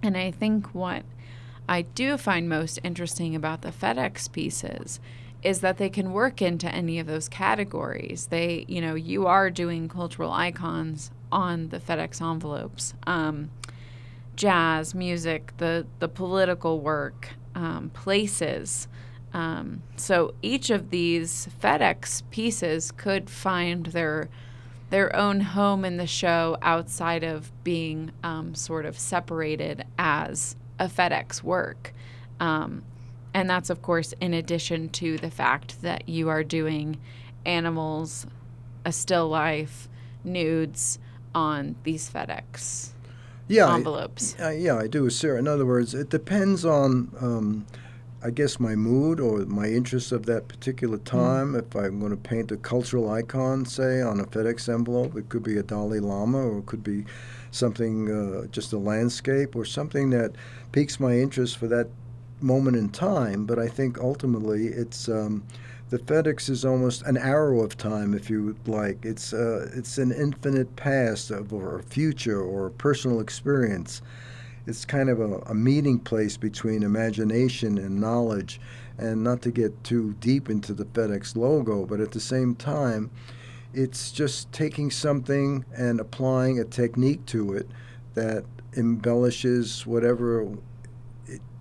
And 0.03 0.17
I 0.17 0.31
think 0.31 0.75
what 0.75 1.05
I 1.67 1.83
do 1.83 2.19
find 2.19 2.49
most 2.49 2.79
interesting 2.85 3.35
about 3.35 3.63
the 3.63 3.71
FedEx 3.71 4.31
pieces 4.31 5.01
is 5.43 5.61
that 5.61 5.79
they 5.79 5.89
can 5.89 6.13
work 6.13 6.43
into 6.43 6.73
any 6.75 6.99
of 6.99 7.07
those 7.07 7.29
categories. 7.29 8.27
They, 8.27 8.65
you 8.69 8.81
know, 8.81 8.95
you 8.95 9.27
are 9.27 9.51
doing 9.51 9.89
cultural 9.89 10.33
icons 10.33 11.11
on 11.31 11.69
the 11.69 11.79
FedEx 11.79 12.21
envelopes. 12.21 12.95
Um, 13.07 13.51
jazz, 14.35 14.95
music, 14.95 15.53
the 15.59 15.87
the 15.99 16.09
political 16.09 16.81
work, 16.81 17.31
um, 17.55 17.91
places. 17.91 18.89
Um, 19.35 19.83
so 19.97 20.35
each 20.41 20.71
of 20.71 20.91
these 20.91 21.49
FedEx 21.63 22.23
pieces 22.31 22.91
could 22.93 23.29
find 23.29 23.87
their 23.87 24.29
their 24.91 25.15
own 25.15 25.41
home 25.41 25.85
in 25.85 25.99
the 25.99 26.07
show 26.07 26.57
outside 26.63 27.23
of 27.23 27.53
being 27.63 28.11
um, 28.23 28.55
sort 28.55 28.87
of 28.87 28.99
separated 28.99 29.85
as 29.99 30.57
a 30.79 30.87
FedEx 30.87 31.43
work. 31.43 31.93
Um, 32.41 32.85
and 33.35 33.49
that's, 33.49 33.71
of 33.71 33.83
course, 33.83 34.15
in 34.21 34.35
addition 34.35 34.89
to 34.91 35.19
the 35.19 35.31
fact 35.31 35.83
that 35.83 36.09
you 36.09 36.29
are 36.29 36.43
doing 36.43 36.99
animals, 37.45 38.27
a 38.85 38.93
still 38.93 39.29
life, 39.29 39.89
nudes 40.25 40.99
on 41.35 41.77
these 41.85 42.11
FedEx 42.11 42.91
yeah, 43.49 43.75
envelopes. 43.75 44.37
I, 44.39 44.53
yeah, 44.53 44.77
I 44.77 44.87
do, 44.87 45.09
Sarah. 45.11 45.39
In 45.39 45.49
other 45.49 45.65
words, 45.67 45.95
it 45.95 46.11
depends 46.11 46.65
on, 46.65 47.11
um, 47.21 47.67
I 48.23 48.31
guess, 48.31 48.61
my 48.61 48.75
mood 48.75 49.21
or 49.21 49.39
my 49.47 49.67
interest 49.67 50.13
of 50.13 50.27
that 50.27 50.49
particular 50.49 50.99
Mm-hmm. 50.99 51.17
time. 51.17 51.55
If 51.55 51.75
I'm 51.75 51.99
going 52.01 52.11
to 52.11 52.17
paint 52.17 52.53
a 52.53 52.57
cultural 52.57 53.11
icon, 53.11 53.65
say, 53.65 54.03
on 54.03 54.21
a 54.21 54.25
FedEx 54.25 54.69
envelope, 54.73 55.17
it 55.17 55.29
could 55.29 55.43
be 55.43 55.57
a 55.57 55.63
Dalai 55.63 56.01
Lama 56.01 56.39
or 56.39 56.59
it 56.59 56.67
could 56.67 56.85
be 56.85 57.05
something, 57.51 58.11
uh, 58.11 58.47
just 58.49 58.73
a 58.75 58.79
landscape 58.79 59.57
or 59.57 59.65
something 59.65 60.11
that 60.11 60.33
piques 60.73 61.01
my 61.01 61.17
interest 61.19 61.57
for 61.57 61.67
that 61.69 61.89
moment 62.41 62.77
in 62.77 62.89
time. 62.91 63.45
But 63.45 63.59
I 63.59 63.69
think 63.69 63.99
ultimately 63.99 64.67
it's. 64.69 65.09
Um, 65.09 65.45
the 65.91 65.99
FedEx 65.99 66.51
is 66.51 66.67
almost 66.67 67.01
an 67.05 67.17
arrow 67.17 67.63
of 67.63 67.79
time, 67.79 68.13
if 68.13 68.29
you 68.29 68.45
would 68.45 68.69
like. 68.69 69.07
It's 69.07 69.33
uh, 69.33 69.71
it's 69.75 69.97
an 69.97 70.13
infinite 70.13 70.77
past 70.77 71.31
of, 71.31 71.53
or 71.53 71.83
future 71.89 72.43
or 72.43 72.69
personal 72.69 73.21
experience. 73.21 74.03
It's 74.67 74.85
kind 74.85 75.09
of 75.09 75.19
a, 75.19 75.39
a 75.47 75.55
meeting 75.55 75.99
place 75.99 76.37
between 76.37 76.83
imagination 76.83 77.79
and 77.79 77.99
knowledge, 77.99 78.61
and 78.99 79.25
not 79.25 79.41
to 79.43 79.51
get 79.51 79.83
too 79.83 80.15
deep 80.21 80.51
into 80.51 80.75
the 80.75 80.85
FedEx 80.85 81.35
logo, 81.37 81.87
but 81.87 82.01
at 82.01 82.13
the 82.13 82.21
same 82.21 82.55
time, 82.55 83.11
it's 83.73 84.11
just 84.11 84.53
taking 84.53 84.91
something 84.91 85.65
and 85.75 86.01
applying 86.01 86.59
a 86.59 86.65
technique 86.65 87.25
to 87.27 87.55
it 87.55 87.67
that 88.13 88.45
embellishes 88.77 89.87
whatever 89.87 90.47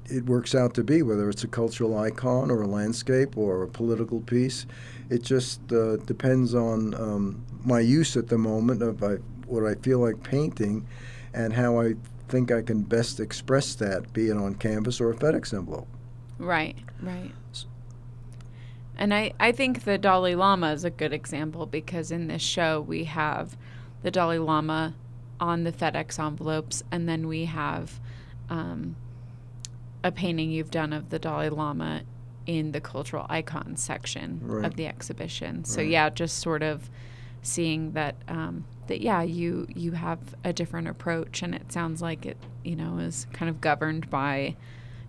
it, 0.09 0.25
works 0.25 0.55
out 0.55 0.73
to 0.75 0.83
be, 0.83 1.01
whether 1.01 1.29
it's 1.29 1.43
a 1.43 1.47
cultural 1.47 1.97
icon 1.97 2.51
or 2.51 2.61
a 2.61 2.67
landscape 2.67 3.37
or 3.37 3.63
a 3.63 3.67
political 3.67 4.21
piece. 4.21 4.65
It 5.09 5.23
just 5.23 5.71
uh, 5.71 5.97
depends 5.97 6.53
on 6.55 6.93
um, 6.95 7.45
my 7.63 7.79
use 7.79 8.17
at 8.17 8.27
the 8.27 8.37
moment 8.37 8.81
of 8.81 9.03
I, 9.03 9.15
what 9.45 9.65
I 9.65 9.75
feel 9.75 9.99
like 9.99 10.23
painting 10.23 10.87
and 11.33 11.53
how 11.53 11.79
I 11.79 11.95
think 12.27 12.51
I 12.51 12.61
can 12.61 12.81
best 12.81 13.19
express 13.19 13.75
that, 13.75 14.11
be 14.13 14.29
it 14.29 14.37
on 14.37 14.55
canvas 14.55 14.99
or 14.99 15.11
a 15.11 15.15
FedEx 15.15 15.53
envelope. 15.53 15.87
Right, 16.37 16.75
right. 17.01 17.31
And 18.97 19.13
I, 19.13 19.33
I 19.39 19.51
think 19.51 19.83
the 19.83 19.97
Dalai 19.97 20.35
Lama 20.35 20.73
is 20.73 20.83
a 20.83 20.89
good 20.89 21.13
example 21.13 21.65
because 21.65 22.11
in 22.11 22.27
this 22.27 22.41
show 22.41 22.81
we 22.81 23.03
have 23.05 23.55
the 24.01 24.11
Dalai 24.11 24.39
Lama 24.39 24.95
on 25.39 25.63
the 25.63 25.71
FedEx 25.71 26.19
envelopes, 26.19 26.83
and 26.91 27.07
then 27.07 27.27
we 27.27 27.45
have 27.45 27.99
um, 28.49 28.95
a 30.07 30.11
painting 30.11 30.49
you've 30.49 30.71
done 30.71 30.93
of 30.93 31.09
the 31.09 31.19
Dalai 31.19 31.49
Lama 31.49 32.01
in 32.45 32.71
the 32.71 32.79
cultural 32.81 33.25
icon 33.29 33.75
section 33.75 34.39
Right. 34.41 34.65
of 34.65 34.75
the 34.77 34.87
exhibition. 34.87 35.65
So 35.65 35.81
Right. 35.81 35.89
yeah, 35.89 36.09
just 36.09 36.39
sort 36.39 36.63
of 36.63 36.89
seeing 37.41 37.91
that 37.91 38.15
um, 38.27 38.63
that 38.87 39.01
yeah, 39.01 39.21
you 39.21 39.67
you 39.75 39.91
have 39.91 40.19
a 40.45 40.53
different 40.53 40.87
approach, 40.87 41.43
and 41.43 41.53
it 41.53 41.71
sounds 41.71 42.01
like 42.01 42.25
it 42.25 42.37
you 42.63 42.75
know 42.75 42.97
is 42.99 43.27
kind 43.33 43.49
of 43.49 43.59
governed 43.59 44.09
by 44.09 44.55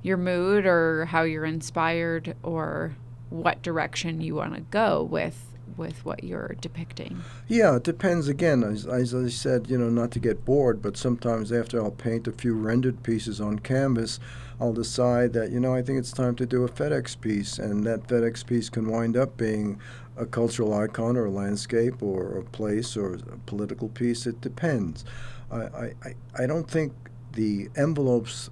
your 0.03 0.17
mood 0.17 0.67
or 0.67 1.05
how 1.07 1.23
you're 1.23 1.45
inspired 1.45 2.35
or 2.43 2.97
what 3.31 3.63
direction 3.63 4.21
you 4.21 4.35
want 4.35 4.55
to 4.55 4.61
go 4.63 5.03
with 5.05 5.45
with 5.77 6.05
what 6.05 6.25
you're 6.25 6.57
depicting. 6.61 7.23
Yeah, 7.47 7.77
it 7.77 7.85
depends 7.85 8.27
again. 8.27 8.65
As, 8.65 8.85
as 8.85 9.15
I 9.15 9.29
said, 9.29 9.71
you 9.71 9.79
know, 9.79 9.91
not 9.91 10.11
to 10.13 10.19
get 10.19 10.45
bored, 10.45 10.83
but 10.83 10.97
sometimes 10.97 11.53
after 11.53 11.81
I'll 11.81 11.93
paint 11.93 12.27
a 12.27 12.33
few 12.33 12.55
rendered 12.55 13.05
pieces 13.05 13.41
on 13.41 13.61
canvas, 13.61 14.19
I'll 14.61 14.73
decide 14.73 15.33
that, 15.35 15.51
you 15.51 15.61
know, 15.61 15.75
I 15.75 15.83
think 15.83 15.99
it's 15.99 16.13
time 16.13 16.35
to 16.37 16.47
do 16.47 16.65
a 16.65 16.69
FedEx 16.69 17.21
piece. 17.21 17.59
And 17.59 17.85
that 17.85 18.09
FedEx 18.09 18.45
piece 18.47 18.69
can 18.69 18.89
wind 18.91 19.17
up 19.17 19.37
being 19.37 19.79
a 20.17 20.27
cultural 20.27 20.75
icon 20.75 21.17
or 21.17 21.27
a 21.27 21.31
landscape 21.31 22.03
or 22.03 22.37
a 22.39 22.43
place 22.45 22.97
or 22.97 23.15
a 23.15 23.39
political 23.47 23.89
piece. 23.89 24.27
It 24.27 24.41
depends. 24.41 25.05
I, 25.51 25.57
I, 25.57 26.15
I- 26.37 26.47
don't 26.47 26.69
think 26.69 26.93
the 27.33 27.69
envelopes 27.77 28.51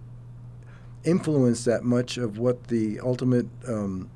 influence 1.05 1.65
that 1.65 1.83
much 1.85 2.19
of 2.19 2.39
what 2.39 2.69
the 2.69 3.01
ultimate 3.01 3.47
um, 3.69 4.11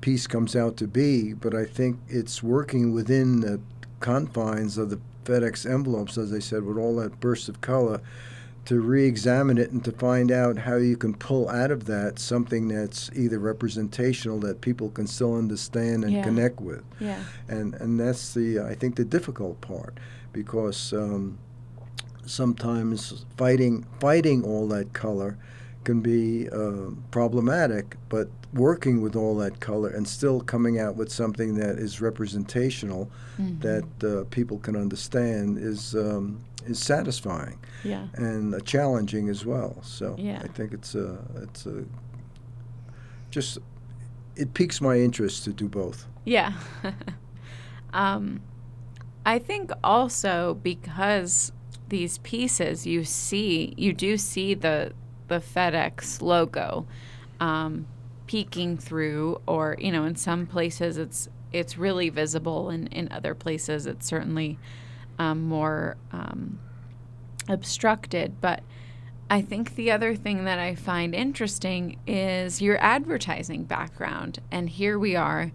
piece 0.00 0.26
comes 0.26 0.54
out 0.56 0.76
to 0.78 0.86
be, 0.86 1.32
but 1.32 1.54
I 1.54 1.64
think 1.64 1.98
it's 2.08 2.42
working 2.42 2.92
within 2.92 3.40
the 3.40 3.60
confines 4.00 4.78
of 4.78 4.90
the 4.90 5.00
FedEx 5.24 5.68
envelopes, 5.70 6.16
as 6.18 6.32
I 6.32 6.38
said, 6.38 6.62
with 6.62 6.76
all 6.78 6.96
that 6.96 7.20
burst 7.20 7.48
of 7.48 7.60
color, 7.60 8.00
to 8.66 8.80
re-examine 8.80 9.58
it 9.58 9.70
and 9.70 9.84
to 9.84 9.92
find 9.92 10.30
out 10.32 10.58
how 10.58 10.76
you 10.76 10.96
can 10.96 11.14
pull 11.14 11.48
out 11.48 11.70
of 11.70 11.84
that 11.86 12.18
something 12.18 12.68
that's 12.68 13.10
either 13.14 13.38
representational 13.38 14.38
that 14.40 14.60
people 14.60 14.90
can 14.90 15.06
still 15.06 15.34
understand 15.36 16.04
and 16.04 16.12
Yeah. 16.12 16.24
connect 16.24 16.60
with, 16.60 16.82
Yeah. 16.98 17.20
and 17.48 17.74
and 17.76 17.98
that's 17.98 18.34
the 18.34 18.60
I 18.60 18.74
think 18.74 18.96
the 18.96 19.04
difficult 19.04 19.60
part 19.60 19.98
because 20.32 20.92
um, 20.92 21.38
sometimes 22.26 23.24
fighting 23.36 23.84
fighting 24.00 24.42
all 24.44 24.66
that 24.68 24.92
color 24.92 25.38
can 25.84 26.00
be 26.00 26.48
uh, 26.50 26.90
problematic, 27.12 27.96
but 28.08 28.28
working 28.52 29.00
with 29.00 29.14
all 29.14 29.36
that 29.36 29.60
color 29.60 29.88
and 29.88 30.08
still 30.08 30.40
coming 30.40 30.80
out 30.80 30.96
with 30.96 31.12
something 31.12 31.54
that 31.54 31.78
is 31.78 32.00
representational 32.00 33.08
Mhm. 33.38 33.60
that 33.60 33.84
uh, 34.04 34.24
people 34.30 34.58
can 34.58 34.74
understand 34.74 35.58
is 35.58 35.94
um, 35.94 36.38
is 36.66 36.78
satisfying 36.78 37.58
Yeah. 37.84 38.06
and 38.14 38.54
uh, 38.54 38.60
challenging 38.60 39.28
as 39.28 39.44
well. 39.46 39.82
So 39.82 40.14
Yeah. 40.18 40.40
I 40.42 40.48
think 40.48 40.72
it's 40.72 40.94
a 40.94 41.18
it's 41.42 41.66
a 41.66 41.84
just 43.30 43.58
it 44.36 44.52
piques 44.54 44.80
my 44.80 44.98
interest 44.98 45.44
to 45.44 45.52
do 45.52 45.68
both. 45.68 46.06
Yeah. 46.24 46.52
um, 47.92 48.40
I 49.24 49.38
think 49.38 49.70
also 49.82 50.54
because 50.62 51.52
these 51.88 52.18
pieces 52.18 52.86
you 52.86 53.04
see, 53.04 53.74
you 53.76 53.92
do 53.92 54.16
see 54.16 54.54
the 54.54 54.92
the 55.28 55.40
FedEx 55.40 56.22
logo 56.22 56.86
um, 57.40 57.86
peeking 58.26 58.76
through, 58.76 59.40
or 59.46 59.76
you 59.80 59.90
know, 59.90 60.04
in 60.04 60.16
some 60.16 60.46
places 60.46 60.96
it's 60.98 61.28
it's 61.52 61.78
really 61.78 62.08
visible, 62.10 62.70
and 62.70 62.88
in 62.92 63.10
other 63.10 63.34
places 63.34 63.86
it's 63.86 64.06
certainly 64.06 64.58
um, 65.18 65.42
more 65.44 65.96
um, 66.12 66.58
obstructed. 67.48 68.40
But 68.40 68.62
I 69.28 69.42
think 69.42 69.74
the 69.74 69.90
other 69.90 70.14
thing 70.14 70.44
that 70.44 70.58
I 70.58 70.74
find 70.74 71.14
interesting 71.14 71.98
is 72.06 72.62
your 72.62 72.78
advertising 72.78 73.64
background. 73.64 74.40
And 74.50 74.70
here 74.70 74.98
we 74.98 75.16
are 75.16 75.50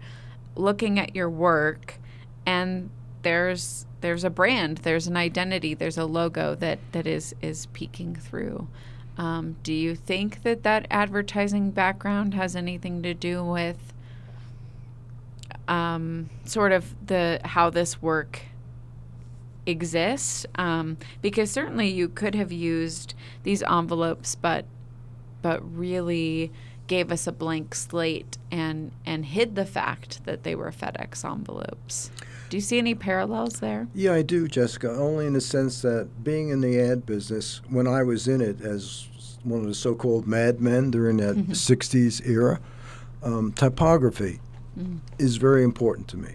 looking 0.54 0.98
at 0.98 1.14
your 1.14 1.30
work 1.30 1.98
and 2.44 2.90
there's 3.22 3.86
there's 4.00 4.24
a 4.24 4.30
brand, 4.30 4.78
there's 4.78 5.06
an 5.06 5.16
identity, 5.16 5.74
there's 5.74 5.96
a 5.96 6.04
logo 6.04 6.54
that 6.56 6.80
that 6.92 7.06
is 7.06 7.34
is 7.40 7.66
peeking 7.66 8.16
through. 8.16 8.68
Um, 9.16 9.56
do 9.62 9.72
you 9.72 9.94
think 9.94 10.42
that 10.42 10.62
that 10.64 10.86
advertising 10.90 11.70
background 11.70 12.34
has 12.34 12.56
anything 12.56 13.02
to 13.02 13.14
do 13.14 13.44
with 13.44 13.92
um, 15.68 16.30
sort 16.44 16.72
of 16.72 16.94
the 17.06 17.40
how 17.44 17.70
this 17.70 18.02
work 18.02 18.42
exists? 19.66 20.46
Um, 20.56 20.96
because 21.20 21.50
certainly 21.50 21.88
you 21.88 22.08
could 22.08 22.34
have 22.34 22.52
used 22.52 23.14
these 23.42 23.62
envelopes, 23.62 24.34
but 24.34 24.64
but 25.40 25.60
really 25.76 26.52
gave 26.86 27.10
us 27.10 27.26
a 27.26 27.32
blank 27.32 27.74
slate 27.74 28.38
and 28.50 28.92
and 29.06 29.26
hid 29.26 29.54
the 29.54 29.64
fact 29.64 30.24
that 30.24 30.42
they 30.42 30.54
were 30.54 30.70
FedEx 30.70 31.24
envelopes. 31.24 32.10
Do 32.50 32.56
you 32.56 32.60
see 32.60 32.78
any 32.78 32.94
parallels 32.94 33.60
there? 33.60 33.88
Yeah, 33.94 34.12
I 34.12 34.22
do, 34.22 34.46
Jessica. 34.46 34.90
Only 34.90 35.26
in 35.26 35.32
the 35.32 35.40
sense 35.40 35.80
that 35.82 36.22
being 36.22 36.50
in 36.50 36.60
the 36.60 36.78
ad 36.78 37.06
business, 37.06 37.62
when 37.70 37.86
I 37.86 38.02
was 38.02 38.28
in 38.28 38.42
it 38.42 38.60
as 38.60 39.08
one 39.42 39.60
of 39.60 39.66
the 39.66 39.74
so-called 39.74 40.26
madmen 40.26 40.90
during 40.90 41.16
that 41.16 41.36
'60s 41.36 42.26
era, 42.26 42.60
um, 43.22 43.52
typography 43.52 44.40
is 45.18 45.36
very 45.36 45.64
important 45.64 46.08
to 46.08 46.16
me. 46.16 46.34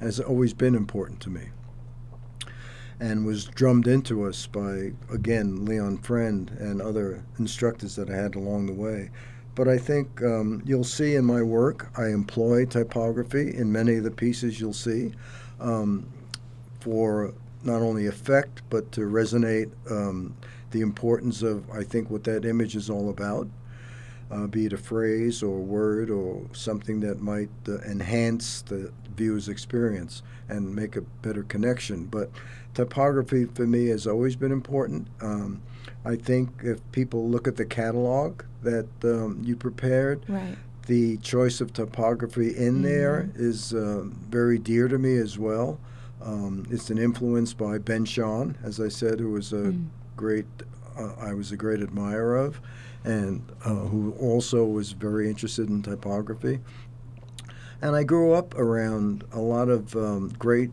Has 0.00 0.20
always 0.20 0.52
been 0.52 0.74
important 0.74 1.20
to 1.20 1.30
me. 1.30 1.48
And 3.04 3.26
was 3.26 3.44
drummed 3.44 3.86
into 3.86 4.24
us 4.24 4.46
by, 4.46 4.90
again, 5.12 5.66
Leon 5.66 5.98
Friend 5.98 6.50
and 6.58 6.80
other 6.80 7.22
instructors 7.38 7.96
that 7.96 8.08
I 8.08 8.16
had 8.16 8.34
along 8.34 8.64
the 8.64 8.72
way. 8.72 9.10
But 9.54 9.68
I 9.68 9.76
think 9.76 10.22
um, 10.22 10.62
you'll 10.64 10.84
see 10.84 11.14
in 11.14 11.26
my 11.26 11.42
work, 11.42 11.90
I 11.98 12.06
employ 12.06 12.64
typography 12.64 13.54
in 13.54 13.70
many 13.70 13.96
of 13.96 14.04
the 14.04 14.10
pieces 14.10 14.58
you'll 14.58 14.72
see 14.72 15.12
um, 15.60 16.08
for 16.80 17.34
not 17.62 17.82
only 17.82 18.06
effect, 18.06 18.62
but 18.70 18.90
to 18.92 19.02
resonate 19.02 19.70
um, 19.90 20.34
the 20.70 20.80
importance 20.80 21.42
of, 21.42 21.70
I 21.70 21.84
think, 21.84 22.08
what 22.08 22.24
that 22.24 22.46
image 22.46 22.74
is 22.74 22.88
all 22.88 23.10
about. 23.10 23.46
Uh, 24.30 24.46
be 24.46 24.66
it 24.66 24.72
a 24.72 24.76
phrase 24.78 25.42
or 25.42 25.58
a 25.58 25.60
word 25.62 26.10
or 26.10 26.42
something 26.52 27.00
that 27.00 27.20
might 27.20 27.50
uh, 27.68 27.78
enhance 27.82 28.62
the 28.62 28.90
viewer's 29.16 29.48
experience 29.48 30.22
and 30.48 30.74
make 30.74 30.96
a 30.96 31.02
better 31.22 31.42
connection. 31.44 32.04
But 32.06 32.30
typography 32.74 33.44
for 33.44 33.66
me 33.66 33.86
has 33.88 34.06
always 34.06 34.34
been 34.36 34.50
important. 34.52 35.08
Um, 35.20 35.62
I 36.04 36.16
think 36.16 36.50
if 36.62 36.80
people 36.92 37.28
look 37.28 37.46
at 37.46 37.56
the 37.56 37.64
catalog 37.64 38.42
that 38.62 38.86
um, 39.04 39.40
you 39.44 39.56
prepared, 39.56 40.24
Right. 40.28 40.56
the 40.86 41.18
choice 41.18 41.60
of 41.60 41.72
typography 41.72 42.56
in 42.56 42.82
there 42.82 43.30
is 43.36 43.72
uh, 43.74 44.04
very 44.30 44.58
dear 44.58 44.88
to 44.88 44.98
me 44.98 45.16
as 45.18 45.38
well. 45.38 45.78
Um, 46.22 46.66
it's 46.70 46.90
an 46.90 46.98
influence 46.98 47.52
by 47.52 47.78
Ben 47.78 48.04
Shahn, 48.04 48.56
as 48.64 48.80
I 48.80 48.88
said, 48.88 49.20
who 49.20 49.30
was 49.30 49.52
a 49.52 49.56
Mm. 49.72 49.86
great, 50.16 50.46
uh, 50.98 51.12
I 51.20 51.34
was 51.34 51.52
a 51.52 51.56
great 51.56 51.80
admirer 51.82 52.36
of, 52.36 52.60
and 53.04 53.42
uh, 53.64 53.74
who 53.74 54.12
also 54.18 54.64
was 54.64 54.92
very 54.92 55.28
interested 55.28 55.68
in 55.68 55.82
typography. 55.82 56.60
And 57.82 57.94
I 57.94 58.02
grew 58.02 58.32
up 58.32 58.54
around 58.56 59.24
a 59.32 59.40
lot 59.40 59.68
of 59.68 59.94
um, 59.94 60.32
great 60.38 60.70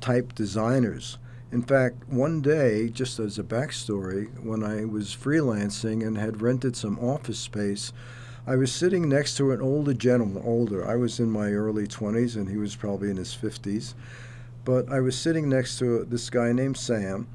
type 0.00 0.34
designers. 0.34 1.18
In 1.52 1.62
fact, 1.62 2.08
one 2.08 2.40
day, 2.40 2.88
just 2.88 3.18
as 3.18 3.38
a 3.38 3.42
backstory, 3.42 4.28
when 4.42 4.64
I 4.64 4.84
was 4.84 5.08
freelancing 5.08 6.06
and 6.06 6.16
had 6.16 6.40
rented 6.40 6.76
some 6.76 6.98
office 6.98 7.38
space, 7.38 7.92
I 8.46 8.56
was 8.56 8.72
sitting 8.72 9.08
next 9.08 9.36
to 9.36 9.50
an 9.50 9.60
older 9.60 9.92
gentleman, 9.92 10.42
older. 10.44 10.88
I 10.88 10.96
was 10.96 11.20
in 11.20 11.30
my 11.30 11.50
early 11.50 11.86
20s 11.86 12.36
and 12.36 12.48
he 12.48 12.56
was 12.56 12.74
probably 12.74 13.10
in 13.10 13.16
his 13.16 13.36
50s. 13.36 13.94
But 14.64 14.90
I 14.90 15.00
was 15.00 15.18
sitting 15.18 15.48
next 15.48 15.78
to 15.80 16.04
this 16.04 16.30
guy 16.30 16.52
named 16.52 16.76
Sam. 16.76 17.28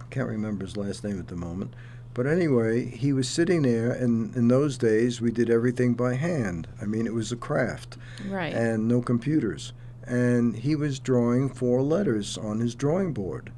I 0.00 0.04
can't 0.10 0.28
remember 0.28 0.64
his 0.64 0.76
last 0.76 1.02
name 1.02 1.18
at 1.18 1.28
the 1.28 1.36
moment. 1.36 1.74
But 2.12 2.26
anyway, 2.26 2.86
he 2.86 3.12
was 3.12 3.28
sitting 3.28 3.62
there, 3.62 3.90
and 3.92 4.34
in 4.34 4.48
those 4.48 4.76
days, 4.76 5.20
we 5.20 5.30
did 5.30 5.48
everything 5.48 5.94
by 5.94 6.14
hand. 6.14 6.66
I 6.82 6.84
mean, 6.84 7.06
it 7.06 7.14
was 7.14 7.30
a 7.32 7.36
craft 7.36 7.96
Right. 8.28 8.52
and 8.52 8.88
no 8.88 9.00
computers. 9.00 9.72
And 10.06 10.56
he 10.56 10.74
was 10.74 10.98
drawing 10.98 11.48
four 11.48 11.82
letters 11.82 12.36
on 12.36 12.58
his 12.58 12.74
drawing 12.74 13.12
board. 13.12 13.50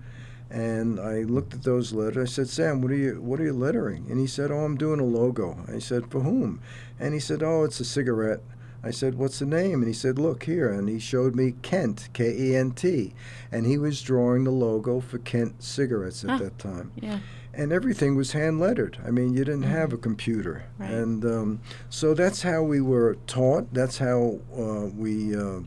And 0.51 1.01
I 1.01 1.23
looked 1.23 1.55
at 1.55 1.63
those 1.63 1.95
letters. 1.95 2.29
I 2.29 2.31
said, 2.31 2.49
Sam, 2.51 2.83
what 2.83 2.91
are 2.91 2.95
you 2.97 3.23
what 3.23 3.41
are 3.41 3.45
you 3.45 3.55
lettering? 3.55 4.05
And 4.11 4.21
he 4.21 4.27
said, 4.27 4.51
Oh, 4.51 4.59
I'm 4.59 4.77
doing 4.77 5.01
a 5.01 5.05
logo. 5.05 5.57
I 5.67 5.79
said, 5.79 6.11
For 6.11 6.21
whom? 6.21 6.61
And 7.01 7.15
he 7.15 7.21
said, 7.21 7.43
Oh, 7.43 7.65
it's 7.65 7.81
a 7.81 7.87
cigarette. 7.87 8.41
I 8.85 8.91
said, 8.91 9.15
What's 9.15 9.39
the 9.39 9.47
name? 9.47 9.77
And 9.81 9.87
he 9.87 9.95
said, 9.95 10.19
Look 10.19 10.43
here. 10.43 10.69
And 10.71 10.91
he 10.91 10.99
showed 10.99 11.35
me 11.35 11.55
Kent, 11.63 12.11
K 12.13 12.37
E 12.39 12.55
N 12.55 12.73
T. 12.73 13.15
And 13.51 13.65
he 13.65 13.79
was 13.79 14.03
drawing 14.03 14.45
the 14.45 14.51
logo 14.51 15.01
for 15.01 15.17
Kent 15.17 15.63
cigarettes 15.63 16.23
at 16.23 16.31
Huh. 16.31 16.39
that 16.41 16.59
time 16.59 16.93
yeah. 17.01 17.21
And 17.55 17.73
everything 17.73 18.17
was 18.17 18.33
hand 18.33 18.59
lettered. 18.61 18.99
I 19.07 19.11
mean, 19.11 19.35
you 19.35 19.45
didn't 19.45 19.65
have 19.65 19.93
a 19.93 19.97
computer, 19.99 20.65
Right. 20.79 20.91
and 20.91 21.25
um, 21.25 21.61
so 21.91 22.15
that's 22.15 22.43
how 22.43 22.63
we 22.63 22.81
were 22.81 23.17
taught. 23.27 23.73
That's 23.75 23.99
how 23.99 24.41
uh, 24.57 24.87
we 24.97 25.37
uh, 25.37 25.61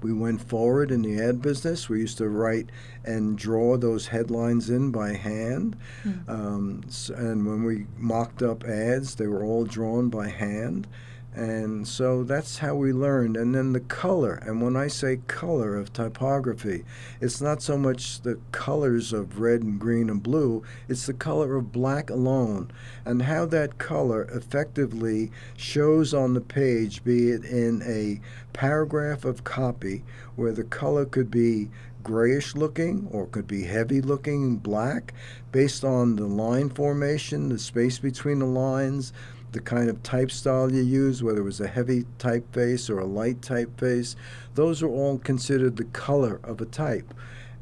we 0.00 0.12
went 0.12 0.40
forward 0.40 0.90
in 0.92 1.02
the 1.02 1.20
ad 1.20 1.42
business. 1.42 1.88
We 1.88 2.00
used 2.00 2.18
to 2.18 2.28
write 2.28 2.70
and 3.04 3.36
draw 3.36 3.76
those 3.76 4.06
headlines 4.08 4.70
in 4.70 4.90
by 4.92 5.14
hand, 5.14 5.76
Mm. 6.04 6.28
um, 6.28 6.80
and 7.16 7.46
when 7.46 7.64
we 7.64 7.86
mocked 7.96 8.42
up 8.42 8.64
ads, 8.64 9.16
they 9.16 9.26
were 9.26 9.42
all 9.44 9.64
drawn 9.64 10.08
by 10.08 10.28
hand. 10.28 10.86
And 11.34 11.86
so 11.86 12.24
that's 12.24 12.58
how 12.58 12.74
we 12.74 12.92
learned. 12.92 13.36
And 13.36 13.54
then 13.54 13.72
the 13.72 13.80
color. 13.80 14.42
And 14.42 14.62
when 14.62 14.76
I 14.76 14.88
say 14.88 15.20
color 15.28 15.76
of 15.76 15.92
typography, 15.92 16.84
it's 17.20 17.40
not 17.40 17.62
so 17.62 17.76
much 17.76 18.22
the 18.22 18.40
colors 18.50 19.12
of 19.12 19.38
red 19.38 19.62
and 19.62 19.78
green 19.78 20.10
and 20.10 20.22
blue, 20.22 20.64
it's 20.88 21.06
the 21.06 21.14
color 21.14 21.56
of 21.56 21.70
black 21.70 22.10
alone. 22.10 22.70
And 23.04 23.22
how 23.22 23.46
that 23.46 23.78
color 23.78 24.22
effectively 24.32 25.30
shows 25.56 26.12
on 26.12 26.34
the 26.34 26.40
page, 26.40 27.04
be 27.04 27.30
it 27.30 27.44
in 27.44 27.82
a 27.84 28.20
paragraph 28.52 29.24
of 29.24 29.44
copy 29.44 30.02
where 30.34 30.52
the 30.52 30.64
color 30.64 31.04
could 31.04 31.30
be 31.30 31.70
grayish 32.02 32.54
looking 32.54 33.06
or 33.10 33.26
could 33.26 33.46
be 33.46 33.64
heavy 33.64 34.00
looking 34.00 34.56
black 34.56 35.12
based 35.52 35.84
on 35.84 36.16
the 36.16 36.26
line 36.26 36.70
formation, 36.70 37.48
the 37.48 37.58
space 37.58 37.98
between 37.98 38.38
the 38.38 38.46
lines, 38.46 39.12
the 39.52 39.60
kind 39.60 39.88
of 39.88 40.02
type 40.02 40.30
style 40.30 40.70
you 40.72 40.82
use, 40.82 41.22
whether 41.22 41.40
it 41.40 41.44
was 41.44 41.60
a 41.60 41.68
heavy 41.68 42.04
typeface 42.18 42.90
or 42.90 42.98
a 42.98 43.06
light 43.06 43.40
typeface, 43.40 44.14
those 44.54 44.82
are 44.82 44.88
all 44.88 45.18
considered 45.18 45.76
the 45.76 45.84
color 45.84 46.40
of 46.44 46.60
a 46.60 46.66
type. 46.66 47.14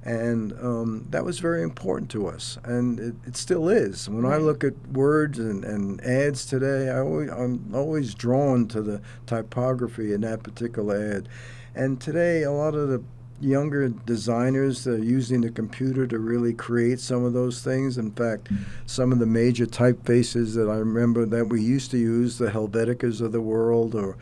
And 0.03 0.53
um, 0.63 1.07
that 1.11 1.25
was 1.25 1.41
very 1.41 1.65
important 1.65 2.13
to 2.13 2.29
us, 2.29 2.59
and 2.63 3.01
it, 3.01 3.15
it 3.27 3.37
still 3.37 3.69
is. 3.69 4.09
When 4.09 4.25
I 4.25 4.37
look 4.37 4.63
at 4.63 4.75
words 4.93 5.41
and, 5.41 5.65
and 5.65 6.01
ads 6.01 6.47
today, 6.47 6.91
I 6.91 7.01
always, 7.01 7.29
I'm 7.29 7.75
always 7.75 8.15
drawn 8.15 8.69
to 8.69 8.83
the 8.83 9.01
typography 9.27 10.13
in 10.13 10.21
that 10.21 10.45
particular 10.45 11.17
ad. 11.17 11.29
And 11.75 12.01
today, 12.01 12.45
a 12.45 12.53
lot 12.53 12.77
of 12.77 12.89
the 12.89 13.03
younger 13.41 13.89
designers 13.89 14.87
are 14.87 14.99
using 14.99 15.41
the 15.41 15.51
computer 15.51 16.07
to 16.07 16.19
really 16.19 16.55
create 16.55 17.01
some 17.01 17.25
of 17.25 17.33
those 17.33 17.63
things. 17.63 17.99
In 17.99 18.11
fact, 18.13 18.49
some 18.87 19.13
of 19.13 19.19
the 19.19 19.27
major 19.27 19.67
typefaces 19.67 20.55
that 20.55 20.69
I 20.71 20.77
remember 20.77 21.27
that 21.27 21.47
we 21.47 21.61
used 21.61 21.91
to 21.91 21.99
use, 21.99 22.39
the 22.39 22.51
Helveticas 22.51 23.21
of 23.21 23.33
the 23.33 23.41
world 23.41 23.95
or 23.95 24.17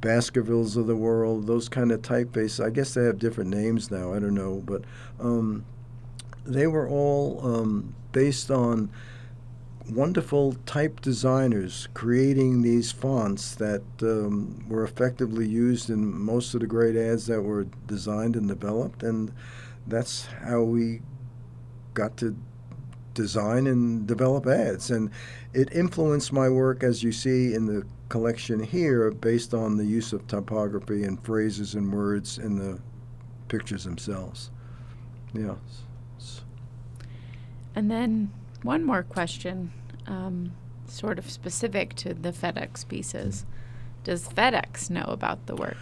Baskervilles 0.00 0.76
of 0.76 0.86
the 0.86 0.96
world, 0.96 1.46
those 1.46 1.68
kind 1.68 1.90
of 1.90 2.02
typefaces. 2.02 2.64
I 2.64 2.70
guess 2.70 2.94
they 2.94 3.04
have 3.04 3.18
different 3.18 3.50
names 3.50 3.90
now. 3.90 4.12
I 4.12 4.18
don't 4.18 4.34
know, 4.34 4.62
but 4.64 4.82
um, 5.20 5.64
they 6.44 6.66
were 6.66 6.88
all 6.88 7.40
um, 7.44 7.94
based 8.12 8.50
on 8.50 8.90
wonderful 9.90 10.54
type 10.66 11.00
designers 11.00 11.88
creating 11.94 12.62
these 12.62 12.92
fonts 12.92 13.54
that 13.56 13.82
um, 14.02 14.64
were 14.68 14.84
effectively 14.84 15.46
used 15.46 15.90
in 15.90 16.18
most 16.18 16.54
of 16.54 16.60
the 16.60 16.66
great 16.66 16.96
ads 16.96 17.26
that 17.26 17.42
were 17.42 17.66
designed 17.86 18.36
and 18.36 18.48
developed, 18.48 19.02
and 19.02 19.32
that's 19.86 20.26
how 20.44 20.62
we 20.62 21.00
got 21.94 22.16
to 22.16 22.36
design 23.14 23.66
and 23.66 24.06
develop 24.06 24.46
ads. 24.46 24.90
And 24.90 25.10
it 25.54 25.72
influenced 25.72 26.32
my 26.32 26.48
work, 26.48 26.82
as 26.82 27.02
you 27.02 27.12
see 27.12 27.54
in 27.54 27.66
the 27.66 27.84
collection 28.08 28.60
here, 28.60 29.10
based 29.10 29.54
on 29.54 29.76
the 29.76 29.84
use 29.84 30.12
of 30.12 30.26
typography 30.26 31.04
and 31.04 31.24
phrases 31.24 31.74
and 31.74 31.92
words 31.92 32.38
in 32.38 32.58
the 32.58 32.80
pictures 33.48 33.84
themselves. 33.84 34.50
Yeah. 35.32 35.54
And 37.74 37.90
then 37.90 38.32
one 38.66 38.84
more 38.84 39.04
question, 39.04 39.72
um, 40.06 40.52
sort 40.86 41.18
of 41.18 41.30
specific 41.30 41.94
to 41.94 42.12
the 42.12 42.32
FedEx 42.32 42.86
pieces. 42.86 43.46
Does 44.04 44.28
FedEx 44.28 44.90
know 44.90 45.04
about 45.06 45.46
the 45.46 45.54
work? 45.56 45.76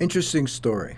Interesting 0.00 0.46
story. 0.46 0.96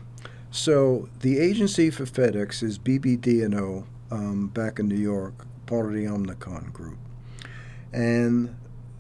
So 0.51 1.09
the 1.21 1.39
agency 1.39 1.91
for 1.91 2.05
FedEx 2.05 2.63
is 2.63 2.79
BBD&O 2.79 3.87
um, 4.11 4.49
back 4.49 4.79
in 4.79 4.89
New 4.89 4.97
York, 4.97 5.47
part 5.67 5.87
of 5.87 5.93
the 5.93 6.05
Omnicom 6.05 6.73
group. 6.73 6.99
And 7.93 8.57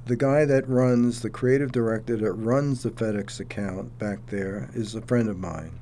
the 0.06 0.16
guy 0.16 0.44
that 0.44 0.68
runs, 0.68 1.20
the 1.20 1.30
creative 1.30 1.72
director 1.72 2.16
that 2.16 2.32
runs 2.32 2.82
the 2.82 2.90
FedEx 2.90 3.40
account 3.40 3.98
back 3.98 4.26
there 4.26 4.70
is 4.74 4.94
a 4.94 5.02
friend 5.02 5.28
of 5.28 5.38
mine. 5.38 5.78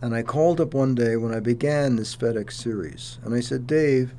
And 0.00 0.14
I 0.14 0.22
called 0.22 0.60
up 0.60 0.74
one 0.74 0.94
day 0.94 1.16
when 1.16 1.34
I 1.34 1.40
began 1.40 1.96
this 1.96 2.16
FedEx 2.16 2.52
series, 2.52 3.18
and 3.22 3.34
I 3.34 3.40
said, 3.40 3.66
Dave, 3.66 4.14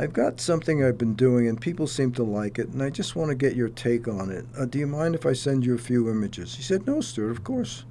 I've 0.00 0.12
got 0.12 0.40
something 0.40 0.84
I've 0.84 0.96
been 0.96 1.14
doing, 1.14 1.48
and 1.48 1.60
people 1.60 1.88
seem 1.88 2.12
to 2.12 2.22
like 2.22 2.60
it, 2.60 2.68
and 2.68 2.80
I 2.80 2.88
just 2.88 3.16
want 3.16 3.30
to 3.30 3.34
get 3.34 3.56
your 3.56 3.68
take 3.68 4.06
on 4.06 4.30
it. 4.30 4.46
Uh, 4.56 4.64
do 4.64 4.78
you 4.78 4.86
mind 4.86 5.16
if 5.16 5.26
I 5.26 5.32
send 5.32 5.66
you 5.66 5.74
a 5.74 5.78
few 5.78 6.08
images? 6.08 6.54
He 6.54 6.62
said, 6.62 6.86
No, 6.86 7.00
Stuart, 7.00 7.32
of 7.32 7.42
course. 7.42 7.82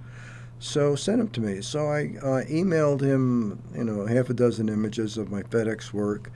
So 0.58 0.96
send 0.96 1.20
them 1.20 1.28
to 1.32 1.42
me. 1.42 1.62
So 1.62 1.88
I 1.88 2.16
uh, 2.22 2.44
emailed 2.46 3.02
him, 3.02 3.62
you 3.76 3.84
know, 3.84 4.06
half 4.06 4.30
a 4.30 4.34
dozen 4.34 4.70
images 4.70 5.18
of 5.18 5.30
my 5.30 5.44
FedEx 5.44 5.92
work, 5.92 6.32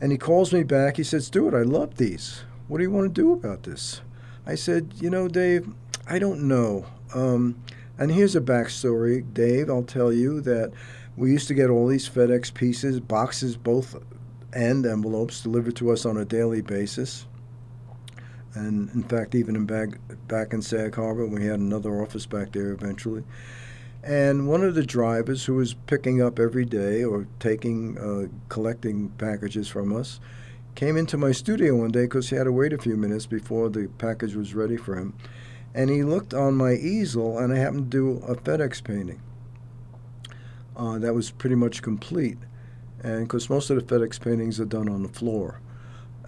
and 0.00 0.10
he 0.10 0.18
calls 0.18 0.52
me 0.52 0.64
back. 0.64 0.96
He 0.96 1.04
said, 1.04 1.22
Stuart, 1.22 1.54
I 1.54 1.62
love 1.62 1.96
these. 1.96 2.42
What 2.66 2.78
do 2.78 2.82
you 2.82 2.90
want 2.90 3.14
to 3.14 3.22
do 3.22 3.32
about 3.32 3.62
this? 3.62 4.00
I 4.44 4.56
said, 4.56 4.94
You 4.96 5.08
know, 5.08 5.28
Dave, 5.28 5.72
I 6.08 6.18
don't 6.18 6.48
know. 6.48 6.86
Um, 7.14 7.62
and 7.96 8.10
here's 8.10 8.34
a 8.34 8.40
backstory, 8.40 9.24
Dave. 9.32 9.70
I'll 9.70 9.84
tell 9.84 10.12
you 10.12 10.40
that 10.40 10.72
we 11.16 11.30
used 11.30 11.46
to 11.46 11.54
get 11.54 11.70
all 11.70 11.86
these 11.86 12.08
FedEx 12.08 12.52
pieces, 12.52 12.98
boxes, 12.98 13.56
both 13.56 13.94
and 14.54 14.86
envelopes 14.86 15.42
delivered 15.42 15.76
to 15.76 15.90
us 15.90 16.06
on 16.06 16.16
a 16.16 16.24
daily 16.24 16.62
basis. 16.62 17.26
And 18.54 18.88
in 18.90 19.02
fact, 19.02 19.34
even 19.34 19.56
in 19.56 19.66
back, 19.66 19.98
back 20.28 20.52
in 20.52 20.62
Sag 20.62 20.94
Harbor, 20.94 21.26
we 21.26 21.44
had 21.44 21.58
another 21.58 22.00
office 22.00 22.24
back 22.24 22.52
there 22.52 22.70
eventually. 22.70 23.24
And 24.04 24.48
one 24.48 24.62
of 24.62 24.74
the 24.74 24.84
drivers 24.84 25.44
who 25.44 25.54
was 25.54 25.74
picking 25.74 26.22
up 26.22 26.38
every 26.38 26.64
day 26.64 27.02
or 27.02 27.26
taking, 27.40 27.98
uh, 27.98 28.28
collecting 28.48 29.08
packages 29.10 29.66
from 29.66 29.96
us, 29.96 30.20
came 30.74 30.96
into 30.96 31.16
my 31.16 31.32
studio 31.32 31.76
one 31.76 31.90
day 31.90 32.02
because 32.02 32.30
he 32.30 32.36
had 32.36 32.44
to 32.44 32.52
wait 32.52 32.72
a 32.72 32.78
few 32.78 32.96
minutes 32.96 33.26
before 33.26 33.70
the 33.70 33.88
package 33.98 34.34
was 34.34 34.54
ready 34.54 34.76
for 34.76 34.96
him. 34.96 35.14
And 35.74 35.90
he 35.90 36.02
looked 36.02 36.34
on 36.34 36.54
my 36.54 36.74
easel, 36.74 37.38
and 37.38 37.52
I 37.52 37.56
happened 37.56 37.90
to 37.90 38.18
do 38.18 38.24
a 38.26 38.36
FedEx 38.36 38.84
painting. 38.84 39.20
Uh, 40.76 40.98
that 40.98 41.14
was 41.14 41.30
pretty 41.30 41.56
much 41.56 41.82
complete. 41.82 42.38
And 43.04 43.28
because 43.28 43.50
most 43.50 43.70
of 43.70 43.76
the 43.76 43.94
FedEx 43.94 44.20
paintings 44.20 44.58
are 44.58 44.64
done 44.64 44.88
on 44.88 45.02
the 45.02 45.08
floor. 45.08 45.60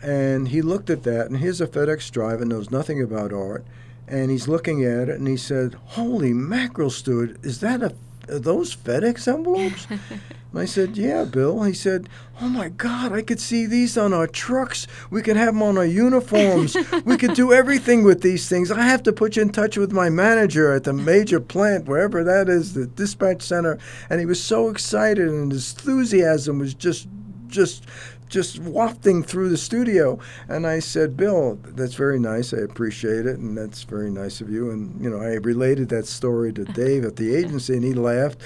And 0.02 0.48
he 0.48 0.62
looked 0.62 0.90
at 0.90 1.02
that, 1.04 1.26
and 1.26 1.38
here's 1.38 1.60
a 1.60 1.66
FedEx 1.66 2.10
driver, 2.12 2.44
knows 2.44 2.70
nothing 2.70 3.02
about 3.02 3.32
art, 3.32 3.64
and 4.06 4.30
he's 4.30 4.46
looking 4.46 4.84
at 4.84 5.08
it, 5.08 5.18
and 5.18 5.26
he 5.26 5.38
said, 5.38 5.74
"Holy 5.74 6.32
mackerel, 6.32 6.90
Stuart! 6.90 7.38
Is 7.42 7.60
that 7.60 7.82
a 7.82 7.94
are 8.28 8.38
those 8.38 8.74
FedEx 8.74 9.26
envelopes?" 9.28 9.86
and 9.90 10.60
I 10.60 10.64
said, 10.64 10.96
"Yeah, 10.96 11.24
Bill." 11.24 11.62
He 11.62 11.74
said, 11.74 12.08
"Oh 12.40 12.48
my 12.48 12.68
God, 12.68 13.12
I 13.12 13.22
could 13.22 13.40
see 13.40 13.66
these 13.66 13.96
on 13.96 14.12
our 14.12 14.26
trucks. 14.26 14.86
We 15.10 15.22
could 15.22 15.36
have 15.36 15.54
them 15.54 15.62
on 15.62 15.78
our 15.78 15.86
uniforms. 15.86 16.76
we 17.04 17.16
could 17.16 17.34
do 17.34 17.52
everything 17.60 18.04
with 18.04 18.22
these 18.22 18.48
things. 18.48 18.70
I 18.70 18.82
have 18.82 19.02
to 19.04 19.12
put 19.12 19.36
you 19.36 19.42
in 19.42 19.50
touch 19.50 19.76
with 19.76 19.92
my 19.92 20.10
manager 20.10 20.72
at 20.72 20.84
the 20.84 20.92
major 20.92 21.40
plant, 21.40 21.86
wherever 21.86 22.24
that 22.24 22.48
is, 22.48 22.74
the 22.74 22.86
dispatch 22.86 23.42
center." 23.42 23.78
And 24.10 24.20
he 24.20 24.26
was 24.26 24.42
so 24.42 24.68
excited, 24.68 25.28
and 25.28 25.52
his 25.52 25.72
enthusiasm 25.72 26.58
was 26.58 26.74
just, 26.74 27.08
just 27.48 27.84
just 28.28 28.58
wafting 28.58 29.22
through 29.22 29.48
the 29.48 29.56
studio. 29.56 30.18
And 30.48 30.66
I 30.66 30.80
said, 30.80 31.16
Bill, 31.16 31.58
that's 31.62 31.94
very 31.94 32.18
nice. 32.18 32.52
I 32.52 32.58
appreciate 32.58 33.26
it. 33.26 33.38
And 33.38 33.56
that's 33.56 33.84
very 33.84 34.10
nice 34.10 34.40
of 34.40 34.50
you. 34.50 34.70
And, 34.70 35.02
you 35.02 35.10
know, 35.10 35.20
I 35.20 35.34
related 35.34 35.88
that 35.90 36.06
story 36.06 36.52
to 36.54 36.64
Dave 36.76 37.04
at 37.04 37.16
the 37.16 37.34
agency, 37.34 37.74
and 37.74 37.84
he 37.84 37.94
laughed. 37.94 38.40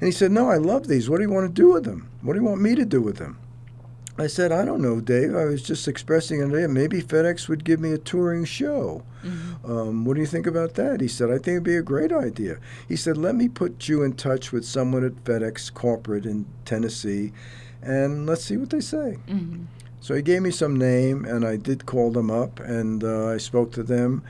And 0.00 0.06
he 0.06 0.12
said, 0.12 0.30
No, 0.30 0.50
I 0.50 0.56
love 0.56 0.88
these. 0.88 1.08
What 1.08 1.18
do 1.18 1.24
you 1.24 1.30
want 1.30 1.46
to 1.48 1.62
do 1.62 1.72
with 1.72 1.84
them? 1.84 2.08
What 2.22 2.34
do 2.34 2.40
you 2.40 2.44
want 2.44 2.60
me 2.60 2.74
to 2.74 2.84
do 2.84 3.00
with 3.00 3.16
them? 3.16 3.38
I 4.18 4.28
said, 4.28 4.50
I 4.50 4.64
don't 4.64 4.80
know, 4.80 5.00
Dave. 5.00 5.34
I 5.36 5.44
was 5.44 5.62
just 5.62 5.86
expressing 5.86 6.40
an 6.40 6.50
idea. 6.54 6.68
Maybe 6.68 7.02
FedEx 7.02 7.48
would 7.48 7.64
give 7.64 7.80
me 7.80 7.92
a 7.92 7.98
touring 7.98 8.46
show. 8.46 9.02
Mm-hmm. 9.22 9.70
Um, 9.70 10.04
what 10.06 10.14
do 10.14 10.20
you 10.20 10.26
think 10.26 10.46
about 10.46 10.74
that? 10.74 11.02
He 11.02 11.08
said, 11.08 11.28
I 11.28 11.34
think 11.34 11.48
it'd 11.48 11.64
be 11.64 11.76
a 11.76 11.82
great 11.82 12.12
idea. 12.12 12.58
He 12.88 12.96
said, 12.96 13.18
Let 13.18 13.34
me 13.34 13.48
put 13.48 13.88
you 13.88 14.02
in 14.02 14.14
touch 14.14 14.52
with 14.52 14.64
someone 14.64 15.04
at 15.04 15.24
FedEx 15.24 15.72
corporate 15.72 16.24
in 16.24 16.46
Tennessee 16.64 17.32
and 17.86 18.26
let's 18.26 18.44
see 18.44 18.56
what 18.56 18.70
they 18.70 18.80
say. 18.80 19.18
Mm-hmm. 19.28 19.64
So 20.00 20.14
he 20.14 20.22
gave 20.22 20.42
me 20.42 20.50
some 20.50 20.76
name, 20.76 21.24
and 21.24 21.44
I 21.44 21.56
did 21.56 21.86
call 21.86 22.10
them 22.10 22.30
up, 22.30 22.60
and 22.60 23.02
uh, 23.02 23.28
I 23.28 23.38
spoke 23.38 23.72
to 23.72 23.82
them, 23.82 24.22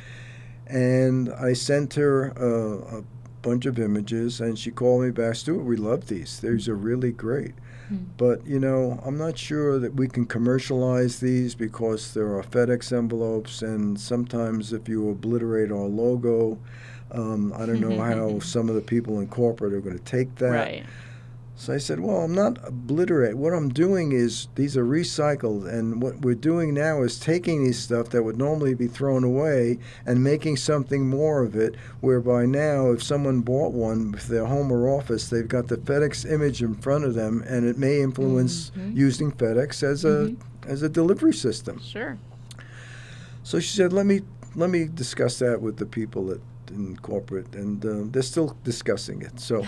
and 0.66 1.32
I 1.32 1.52
sent 1.52 1.94
her 1.94 2.32
uh, 2.38 2.98
a 2.98 3.04
bunch 3.42 3.66
of 3.66 3.78
images, 3.78 4.40
and 4.40 4.58
she 4.58 4.70
called 4.70 5.02
me 5.02 5.10
back. 5.10 5.34
Stuart, 5.34 5.64
we 5.64 5.76
love 5.76 6.08
these. 6.08 6.40
These 6.40 6.68
are 6.68 6.74
really 6.74 7.12
great. 7.12 7.54
Mm-hmm. 7.92 8.04
But 8.16 8.46
you 8.46 8.58
know, 8.58 9.00
I'm 9.04 9.16
not 9.18 9.38
sure 9.38 9.78
that 9.78 9.94
we 9.94 10.08
can 10.08 10.26
commercialize 10.26 11.20
these 11.20 11.54
because 11.54 12.14
there 12.14 12.36
are 12.36 12.42
FedEx 12.42 12.92
envelopes, 12.96 13.62
and 13.62 13.98
sometimes 13.98 14.72
if 14.72 14.88
you 14.88 15.10
obliterate 15.10 15.70
our 15.70 15.86
logo, 15.86 16.58
um, 17.12 17.52
I 17.52 17.66
don't 17.66 17.80
know 17.80 17.98
how 18.02 18.40
some 18.40 18.68
of 18.68 18.74
the 18.74 18.80
people 18.80 19.20
in 19.20 19.28
corporate 19.28 19.72
are 19.72 19.80
going 19.80 19.98
to 19.98 20.04
take 20.04 20.34
that. 20.36 20.50
Right. 20.50 20.84
So 21.58 21.72
I 21.72 21.78
said, 21.78 22.00
Well, 22.00 22.18
I'm 22.18 22.34
not 22.34 22.58
obliterate. 22.68 23.36
What 23.36 23.54
I'm 23.54 23.70
doing 23.70 24.12
is 24.12 24.48
these 24.56 24.76
are 24.76 24.84
recycled. 24.84 25.66
And 25.66 26.02
what 26.02 26.20
we're 26.20 26.34
doing 26.34 26.74
now 26.74 27.02
is 27.02 27.18
taking 27.18 27.64
these 27.64 27.78
stuff 27.78 28.10
that 28.10 28.22
would 28.22 28.36
normally 28.36 28.74
be 28.74 28.86
thrown 28.86 29.24
away 29.24 29.78
and 30.04 30.22
making 30.22 30.58
something 30.58 31.08
more 31.08 31.42
of 31.42 31.56
it. 31.56 31.74
Whereby 32.00 32.44
now, 32.44 32.90
if 32.90 33.02
someone 33.02 33.40
bought 33.40 33.72
one 33.72 34.12
for 34.12 34.30
their 34.30 34.44
home 34.44 34.70
or 34.70 34.86
office, 34.86 35.30
they've 35.30 35.48
got 35.48 35.68
the 35.68 35.78
FedEx 35.78 36.30
image 36.30 36.62
in 36.62 36.74
front 36.74 37.04
of 37.04 37.14
them 37.14 37.42
and 37.48 37.66
it 37.66 37.78
may 37.78 38.02
influence 38.02 38.70
mm-hmm. 38.70 38.94
using 38.94 39.32
FedEx 39.32 39.82
as 39.82 40.04
a, 40.04 40.08
mm-hmm. 40.08 40.70
as 40.70 40.82
a 40.82 40.90
delivery 40.90 41.32
system. 41.32 41.80
Sure. 41.80 42.18
So 43.44 43.60
she 43.60 43.74
said, 43.74 43.94
Let 43.94 44.04
me, 44.04 44.20
let 44.54 44.68
me 44.68 44.88
discuss 44.92 45.38
that 45.38 45.62
with 45.62 45.78
the 45.78 45.86
people 45.86 46.30
at 46.30 46.40
in 46.70 46.96
corporate, 46.98 47.54
and 47.54 47.84
uh, 47.84 48.02
they're 48.10 48.22
still 48.22 48.56
discussing 48.64 49.22
it. 49.22 49.38
So 49.40 49.64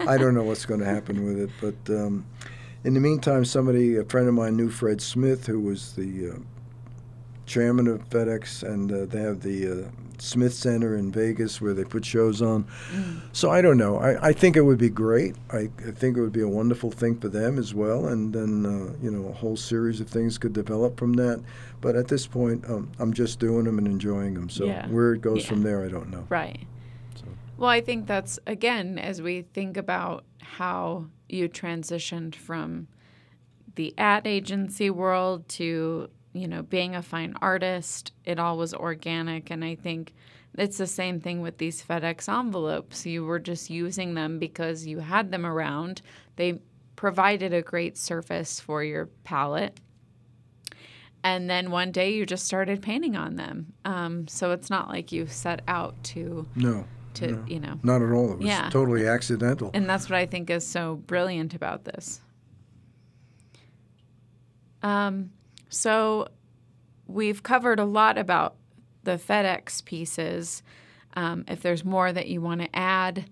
I 0.00 0.16
don't 0.16 0.34
know 0.34 0.42
what's 0.42 0.66
going 0.66 0.80
to 0.80 0.86
happen 0.86 1.24
with 1.24 1.38
it. 1.38 1.50
But 1.60 1.94
um, 1.94 2.26
in 2.84 2.94
the 2.94 3.00
meantime, 3.00 3.44
somebody, 3.44 3.96
a 3.96 4.04
friend 4.04 4.28
of 4.28 4.34
mine, 4.34 4.56
knew 4.56 4.70
Fred 4.70 5.00
Smith, 5.00 5.46
who 5.46 5.60
was 5.60 5.92
the 5.94 6.30
uh, 6.30 6.38
chairman 7.50 7.88
of 7.88 8.08
FedEx, 8.08 8.62
and 8.62 8.92
uh, 8.92 9.06
they 9.06 9.20
have 9.20 9.40
the 9.40 9.84
uh, 9.84 9.90
Smith 10.18 10.54
Center 10.54 10.94
in 10.94 11.10
Vegas 11.10 11.60
where 11.60 11.74
they 11.74 11.82
put 11.82 12.04
shows 12.04 12.40
on. 12.40 12.64
Mm. 12.92 13.22
So 13.32 13.50
I 13.50 13.60
don't 13.60 13.76
know. 13.76 13.98
I, 13.98 14.28
I 14.28 14.32
think 14.32 14.56
it 14.56 14.60
would 14.60 14.78
be 14.78 14.88
great. 14.88 15.34
I, 15.50 15.68
I, 15.84 15.90
think 15.90 16.16
it 16.16 16.20
would 16.20 16.32
be 16.32 16.42
a 16.42 16.48
wonderful 16.48 16.92
thing 16.92 17.18
for 17.18 17.28
them 17.28 17.58
as 17.58 17.74
well. 17.74 18.06
And 18.06 18.32
then, 18.32 18.64
uh, 18.64 18.94
you 19.02 19.10
know, 19.10 19.28
a 19.28 19.32
whole 19.32 19.56
series 19.56 20.00
of 20.00 20.08
things 20.08 20.38
could 20.38 20.52
develop 20.52 20.96
from 20.96 21.14
that. 21.14 21.42
But 21.80 21.96
at 21.96 22.06
this 22.06 22.24
point, 22.24 22.64
um, 22.70 22.92
I'm 23.00 23.12
just 23.12 23.40
doing 23.40 23.64
them 23.64 23.78
and 23.78 23.88
enjoying 23.88 24.34
them. 24.34 24.48
So 24.48 24.66
yeah. 24.66 24.86
where 24.86 25.14
it 25.14 25.20
goes 25.20 25.42
yeah. 25.42 25.48
from 25.48 25.62
there, 25.62 25.84
I 25.84 25.88
don't 25.88 26.08
know. 26.08 26.26
Right. 26.28 26.60
So. 27.16 27.24
Well, 27.56 27.70
I 27.70 27.80
think 27.80 28.06
that's, 28.06 28.38
again, 28.46 28.96
as 28.96 29.20
we 29.20 29.42
think 29.42 29.76
about 29.76 30.24
how 30.40 31.06
you 31.28 31.48
transitioned 31.48 32.36
from 32.36 32.86
the 33.74 33.92
ad 33.98 34.26
agency 34.26 34.88
world 34.90 35.48
to 35.48 36.10
you 36.32 36.46
know, 36.46 36.62
being 36.62 36.94
a 36.94 37.02
fine 37.02 37.34
artist, 37.40 38.12
it 38.24 38.38
all 38.38 38.56
was 38.56 38.72
organic. 38.74 39.50
And 39.50 39.64
I 39.64 39.74
think 39.74 40.14
it's 40.56 40.78
the 40.78 40.86
same 40.86 41.20
thing 41.20 41.40
with 41.40 41.58
these 41.58 41.82
FedEx 41.82 42.28
envelopes. 42.28 43.06
You 43.06 43.24
were 43.24 43.38
just 43.38 43.70
using 43.70 44.14
them 44.14 44.38
because 44.38 44.86
you 44.86 44.98
had 44.98 45.30
them 45.30 45.44
around. 45.46 46.02
They 46.36 46.60
provided 46.96 47.52
a 47.52 47.62
great 47.62 47.96
surface 47.96 48.60
for 48.60 48.84
your 48.84 49.06
palette. 49.24 49.78
And 51.22 51.50
then 51.50 51.70
one 51.70 51.92
day 51.92 52.14
you 52.14 52.24
just 52.24 52.46
started 52.46 52.80
painting 52.80 53.16
on 53.16 53.36
them. 53.36 53.72
Um, 53.84 54.26
so 54.26 54.52
it's 54.52 54.70
not 54.70 54.88
like 54.88 55.12
you 55.12 55.26
set 55.26 55.62
out 55.68 56.02
to. 56.04 56.46
No. 56.54 56.86
To, 57.14 57.32
no, 57.32 57.44
you 57.46 57.58
know. 57.58 57.78
Not 57.82 58.02
at 58.02 58.12
all. 58.12 58.32
It 58.32 58.38
was 58.38 58.46
yeah. 58.46 58.70
totally 58.70 59.06
accidental. 59.06 59.70
And 59.74 59.88
that's 59.88 60.08
what 60.08 60.16
I 60.16 60.26
think 60.26 60.48
is 60.48 60.66
so 60.66 60.96
brilliant 61.06 61.54
about 61.54 61.84
this. 61.84 62.20
Um, 64.82 65.30
so 65.70 66.28
we've 67.06 67.42
covered 67.42 67.80
a 67.80 67.84
lot 67.84 68.18
about 68.18 68.56
the 69.04 69.16
FedEx 69.16 69.84
pieces. 69.84 70.62
Um, 71.14 71.44
if 71.48 71.62
there's 71.62 71.84
more 71.84 72.12
that 72.12 72.28
you 72.28 72.40
want 72.40 72.60
to 72.60 72.76
add, 72.76 73.30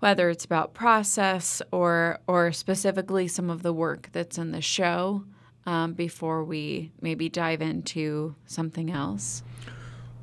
whether 0.00 0.28
it's 0.28 0.44
about 0.44 0.74
process 0.74 1.62
or 1.70 2.18
or 2.26 2.50
specifically 2.50 3.28
some 3.28 3.48
of 3.48 3.62
the 3.62 3.72
work 3.72 4.08
that's 4.12 4.36
in 4.36 4.50
the 4.50 4.60
show, 4.60 5.24
um, 5.66 5.92
before 5.94 6.44
we 6.44 6.90
maybe 7.00 7.28
dive 7.28 7.62
into 7.62 8.34
something 8.46 8.90
else. 8.90 9.42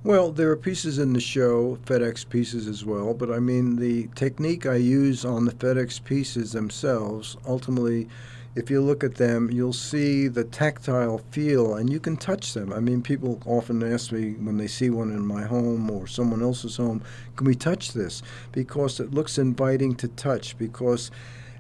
Well, 0.02 0.32
there 0.32 0.50
are 0.50 0.56
pieces 0.56 0.98
in 0.98 1.12
the 1.12 1.20
show, 1.20 1.78
FedEx 1.86 2.30
pieces 2.30 2.68
as 2.68 2.86
well, 2.86 3.14
but 3.14 3.30
I 3.30 3.40
mean 3.40 3.76
the 3.76 4.08
technique 4.16 4.66
I 4.66 4.76
use 4.76 5.26
on 5.26 5.44
the 5.44 5.52
FedEx 5.52 6.02
pieces 6.04 6.54
themselves 6.54 7.36
ultimately 7.46 8.08
if 8.56 8.70
you 8.70 8.82
look 8.82 9.04
at 9.04 9.16
them, 9.16 9.52
you'll 9.52 9.74
see 9.74 10.28
the 10.28 10.44
tactile 10.44 11.20
feel 11.32 11.76
and 11.76 11.92
you 11.92 12.00
can 12.00 12.18
touch 12.18 12.54
them. 12.54 12.74
I 12.74 12.80
mean, 12.80 13.02
people 13.02 13.42
often 13.46 13.84
ask 13.84 14.12
me 14.12 14.34
when 14.34 14.58
they 14.58 14.68
see 14.68 14.90
one 14.90 15.12
in 15.12 15.26
my 15.26 15.44
home 15.44 15.90
or 15.92 16.08
someone 16.08 16.42
else's 16.42 16.78
home, 16.78 17.04
can 17.36 17.46
we 17.46 17.56
touch 17.56 17.94
this? 17.94 18.24
Because 18.52 19.00
it 19.00 19.14
looks 19.14 19.38
inviting 19.38 19.96
to 19.96 20.08
touch. 20.08 20.58
Because, 20.58 21.12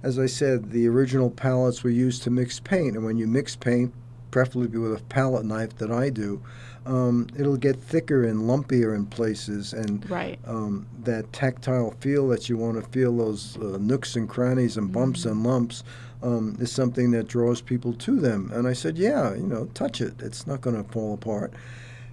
as 0.01 0.17
I 0.17 0.25
said, 0.25 0.71
the 0.71 0.87
original 0.87 1.29
palettes 1.29 1.83
were 1.83 1.89
used 1.89 2.23
to 2.23 2.31
mix 2.31 2.59
paint. 2.59 2.95
And 2.95 3.05
when 3.05 3.17
you 3.17 3.27
mix 3.27 3.55
paint, 3.55 3.93
preferably 4.31 4.79
with 4.79 4.99
a 4.99 5.03
palette 5.05 5.45
knife 5.45 5.75
that 5.77 5.91
I 5.91 6.09
do, 6.09 6.41
um, 6.85 7.27
it'll 7.37 7.57
get 7.57 7.75
thicker 7.75 8.23
and 8.23 8.41
lumpier 8.41 8.95
in 8.95 9.05
places, 9.05 9.73
and 9.73 10.09
right. 10.09 10.39
um, 10.45 10.87
that 11.03 11.31
tactile 11.33 11.91
feel 11.99 12.27
that 12.29 12.49
you 12.49 12.57
want 12.57 12.83
to 12.83 12.89
feel 12.89 13.15
those 13.15 13.57
uh, 13.57 13.77
nooks 13.79 14.15
and 14.15 14.27
crannies 14.27 14.77
and 14.77 14.91
bumps 14.91 15.21
mm-hmm. 15.21 15.29
and 15.29 15.43
lumps 15.43 15.83
um, 16.23 16.57
is 16.59 16.71
something 16.71 17.11
that 17.11 17.27
draws 17.27 17.61
people 17.61 17.93
to 17.93 18.19
them. 18.19 18.49
And 18.53 18.67
I 18.67 18.73
said, 18.73 18.97
yeah, 18.97 19.33
you 19.33 19.47
know, 19.47 19.65
touch 19.73 20.01
it. 20.01 20.21
It's 20.21 20.47
not 20.47 20.61
going 20.61 20.81
to 20.81 20.89
fall 20.91 21.13
apart. 21.13 21.53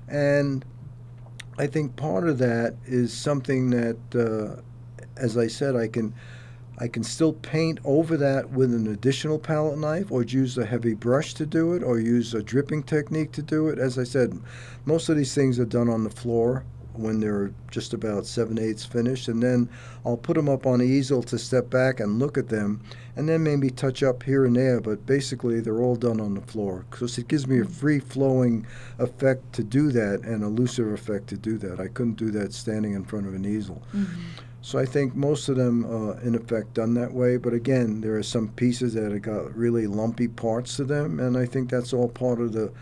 And 0.09 0.65
I 1.59 1.67
think 1.67 1.97
part 1.97 2.29
of 2.29 2.39
that 2.39 2.77
is 2.85 3.13
something 3.13 3.71
that, 3.71 3.97
uh, 4.15 4.61
as 5.17 5.37
I 5.37 5.47
said, 5.47 5.77
I 5.77 5.89
can. 5.89 6.15
I 6.79 6.89
can 6.89 7.03
still 7.03 7.33
paint 7.33 7.81
over 7.85 8.17
that 8.19 8.51
with 8.51 8.75
an 8.75 8.87
additional 8.87 9.39
palette 9.39 9.79
knife 9.79 10.13
or 10.13 10.23
use 10.23 10.59
a 10.59 10.67
heavy 10.67 10.95
brush 10.95 11.33
to 11.35 11.47
do 11.47 11.73
it 11.73 11.83
or 11.83 11.99
use 11.99 12.35
a 12.35 12.43
dripping 12.43 12.83
technique 12.83 13.33
to 13.33 13.43
do 13.43 13.69
it. 13.69 13.79
As 13.79 13.99
I 13.99 14.05
said, 14.05 14.39
most 14.85 15.09
of 15.09 15.17
these 15.17 15.35
things 15.35 15.59
are 15.59 15.65
done 15.65 15.89
on 15.89 16.05
the 16.05 16.11
floor 16.11 16.65
when 16.99 17.21
they're 17.21 17.53
just 17.71 17.95
about 17.95 18.27
seven 18.27 18.59
eighths 18.59 18.85
finished, 18.85 19.29
and 19.29 19.43
then 19.43 19.69
I'll 20.05 20.17
put 20.17 20.35
them 20.35 20.49
up 20.49 20.67
on 20.67 20.79
the 20.79 20.87
easel 20.87 21.23
to 21.25 21.39
step 21.39 21.71
back 21.71 22.01
and 22.01 22.19
look 22.19 22.39
at 22.39 22.49
them, 22.49 22.83
and 23.17 23.29
then 23.29 23.43
maybe 23.43 23.71
touch 23.71 24.03
up 24.03 24.23
here 24.23 24.45
and 24.45 24.57
there. 24.57 24.81
But 24.81 25.07
basically, 25.07 25.61
they're 25.61 25.83
all 25.83 25.97
done 25.97 26.21
on 26.21 26.35
the 26.35 26.41
floor 26.41 26.85
because 26.91 27.19
it 27.19 27.29
gives 27.29 27.47
me 27.47 27.61
a 27.61 27.65
mm. 27.65 27.71
free 27.71 27.99
flowing 27.99 28.67
effect 28.99 29.53
to 29.55 29.63
do 29.63 29.91
that 29.93 30.21
and 30.21 30.43
a 30.43 30.49
looser 30.49 30.95
effect 30.95 31.29
to 31.29 31.37
do 31.37 31.59
that. 31.59 31.81
I 31.81 31.89
couldn't 31.89 32.17
do 32.17 32.31
that 32.33 32.53
standing 32.53 32.95
in 32.95 33.05
front 33.05 33.27
of 33.27 33.35
an 33.35 33.45
easel. 33.45 33.83
Mm-hmm. 33.95 34.23
So 34.67 34.81
I 34.81 34.85
think 34.85 35.15
most 35.15 35.49
of 35.49 35.55
them, 35.55 35.85
uh, 35.85 36.15
in 36.27 36.35
effect, 36.35 36.75
done 36.75 36.95
that 36.95 37.13
way. 37.13 37.37
But 37.37 37.53
again, 37.53 38.01
there 38.01 38.17
are 38.17 38.23
some 38.25 38.49
pieces 38.49 38.95
that 38.95 39.13
have 39.13 39.23
got 39.23 39.57
really 39.57 39.87
lumpy 39.87 40.27
parts 40.27 40.75
to 40.79 40.85
them, 40.85 41.21
and 41.21 41.39
I 41.39 41.47
think 41.47 41.71
that's 41.71 41.93
all 41.93 42.09
part 42.09 42.41
of 42.41 42.53
the 42.53 42.73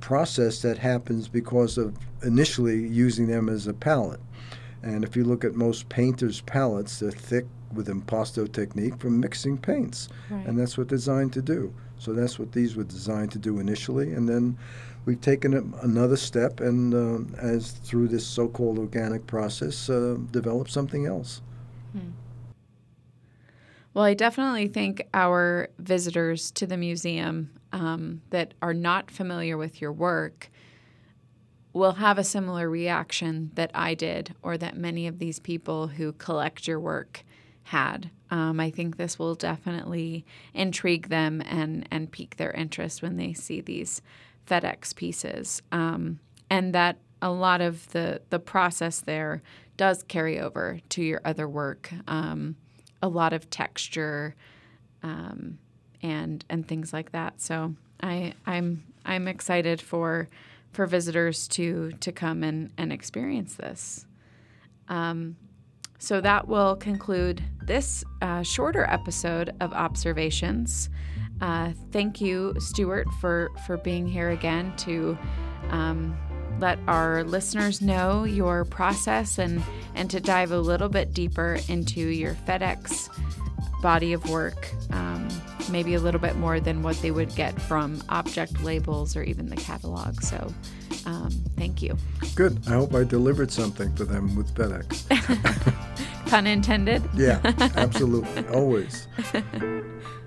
process 0.00 0.60
that 0.60 0.76
happens 0.76 1.26
because 1.26 1.78
of 1.78 1.96
initially 2.22 2.86
using 2.86 3.26
them 3.26 3.48
as 3.48 3.66
a 3.66 3.72
palette. 3.72 4.20
And 4.82 5.02
if 5.02 5.16
you 5.16 5.24
look 5.24 5.46
at 5.46 5.54
most 5.54 5.88
painters' 5.88 6.42
palettes, 6.42 6.98
they're 6.98 7.10
thick 7.10 7.46
with 7.72 7.88
impasto 7.88 8.44
technique 8.44 8.98
from 8.98 9.18
mixing 9.18 9.56
paints, 9.56 10.10
Right. 10.30 10.46
and 10.46 10.58
that's 10.58 10.76
what 10.76 10.88
they're 10.90 10.98
designed 10.98 11.32
to 11.32 11.40
do. 11.42 11.72
So 11.96 12.12
that's 12.12 12.38
what 12.38 12.52
these 12.52 12.76
were 12.76 12.84
designed 12.84 13.32
to 13.32 13.38
do 13.38 13.58
initially, 13.60 14.12
and 14.12 14.28
then 14.28 14.58
we've 15.04 15.20
taken 15.20 15.74
another 15.82 16.16
step, 16.16 16.60
and 16.60 16.94
um, 16.94 17.34
as 17.38 17.72
through 17.72 18.08
this 18.08 18.26
so-called 18.26 18.78
organic 18.78 19.26
process, 19.26 19.88
uh, 19.88 20.16
developed 20.30 20.70
something 20.70 21.06
else. 21.06 21.40
Well, 23.94 24.04
I 24.04 24.14
definitely 24.14 24.68
think 24.68 25.08
our 25.12 25.70
visitors 25.78 26.52
to 26.52 26.66
the 26.66 26.76
museum 26.76 27.50
um, 27.72 28.22
that 28.30 28.54
are 28.62 28.74
not 28.74 29.10
familiar 29.10 29.56
with 29.56 29.80
your 29.80 29.92
work 29.92 30.50
will 31.72 31.92
have 31.92 32.18
a 32.18 32.24
similar 32.24 32.70
reaction 32.70 33.50
that 33.54 33.70
I 33.74 33.94
did, 33.94 34.34
or 34.42 34.56
that 34.58 34.76
many 34.76 35.06
of 35.06 35.18
these 35.18 35.40
people 35.40 35.88
who 35.88 36.12
collect 36.12 36.68
your 36.68 36.78
work 36.78 37.24
had. 37.64 38.10
Um, 38.30 38.60
I 38.60 38.70
think 38.70 38.96
this 38.96 39.18
will 39.18 39.34
definitely 39.34 40.24
intrigue 40.54 41.08
them 41.08 41.42
and, 41.44 41.88
and 41.90 42.10
pique 42.10 42.36
their 42.36 42.52
interest 42.52 43.02
when 43.02 43.16
they 43.16 43.32
see 43.32 43.60
these 43.60 44.00
FedEx 44.48 44.94
pieces. 44.94 45.62
Um, 45.72 46.20
and 46.50 46.74
that 46.74 46.98
a 47.20 47.30
lot 47.30 47.60
of 47.60 47.90
the, 47.90 48.22
the 48.30 48.38
process 48.38 49.00
there 49.00 49.42
does 49.76 50.02
carry 50.02 50.40
over 50.40 50.80
to 50.90 51.02
your 51.02 51.20
other 51.24 51.48
work. 51.48 51.90
Um, 52.06 52.56
a 53.02 53.08
lot 53.08 53.32
of 53.32 53.48
texture 53.50 54.34
um, 55.02 55.58
and 56.02 56.44
and 56.48 56.66
things 56.66 56.92
like 56.92 57.12
that. 57.12 57.40
So 57.40 57.74
I 58.02 58.34
I'm 58.46 58.84
I'm 59.04 59.28
excited 59.28 59.80
for 59.80 60.28
for 60.72 60.86
visitors 60.86 61.48
to 61.48 61.92
to 62.00 62.12
come 62.12 62.42
and, 62.42 62.72
and 62.76 62.92
experience 62.92 63.54
this. 63.54 64.06
Um, 64.88 65.36
so 65.98 66.20
that 66.20 66.46
will 66.46 66.76
conclude 66.76 67.42
this 67.62 68.04
uh, 68.22 68.42
shorter 68.42 68.84
episode 68.84 69.54
of 69.60 69.72
Observations. 69.72 70.88
Uh, 71.40 71.72
thank 71.92 72.20
you, 72.20 72.54
Stuart, 72.58 73.06
for 73.20 73.50
for 73.66 73.76
being 73.76 74.06
here 74.06 74.30
again 74.30 74.74
to 74.78 75.16
um, 75.70 76.16
let 76.60 76.78
our 76.88 77.22
listeners 77.24 77.80
know 77.80 78.24
your 78.24 78.64
process 78.64 79.38
and 79.38 79.62
and 79.94 80.10
to 80.10 80.20
dive 80.20 80.50
a 80.52 80.58
little 80.58 80.88
bit 80.88 81.12
deeper 81.14 81.58
into 81.68 82.00
your 82.00 82.34
FedEx 82.34 83.08
body 83.80 84.12
of 84.12 84.28
work, 84.28 84.70
um, 84.90 85.28
maybe 85.70 85.94
a 85.94 86.00
little 86.00 86.20
bit 86.20 86.36
more 86.36 86.58
than 86.60 86.82
what 86.82 86.96
they 87.00 87.10
would 87.12 87.34
get 87.36 87.60
from 87.62 88.02
object 88.08 88.60
labels 88.62 89.16
or 89.16 89.22
even 89.22 89.48
the 89.48 89.56
catalog. 89.56 90.20
So, 90.22 90.52
um, 91.06 91.30
thank 91.56 91.80
you. 91.82 91.96
Good. 92.34 92.58
I 92.66 92.72
hope 92.72 92.94
I 92.94 93.04
delivered 93.04 93.52
something 93.52 93.94
for 93.94 94.04
them 94.04 94.34
with 94.34 94.52
FedEx. 94.54 95.04
Pun 96.26 96.46
intended. 96.46 97.02
yeah, 97.14 97.40
absolutely. 97.76 98.46
Always. 98.48 99.06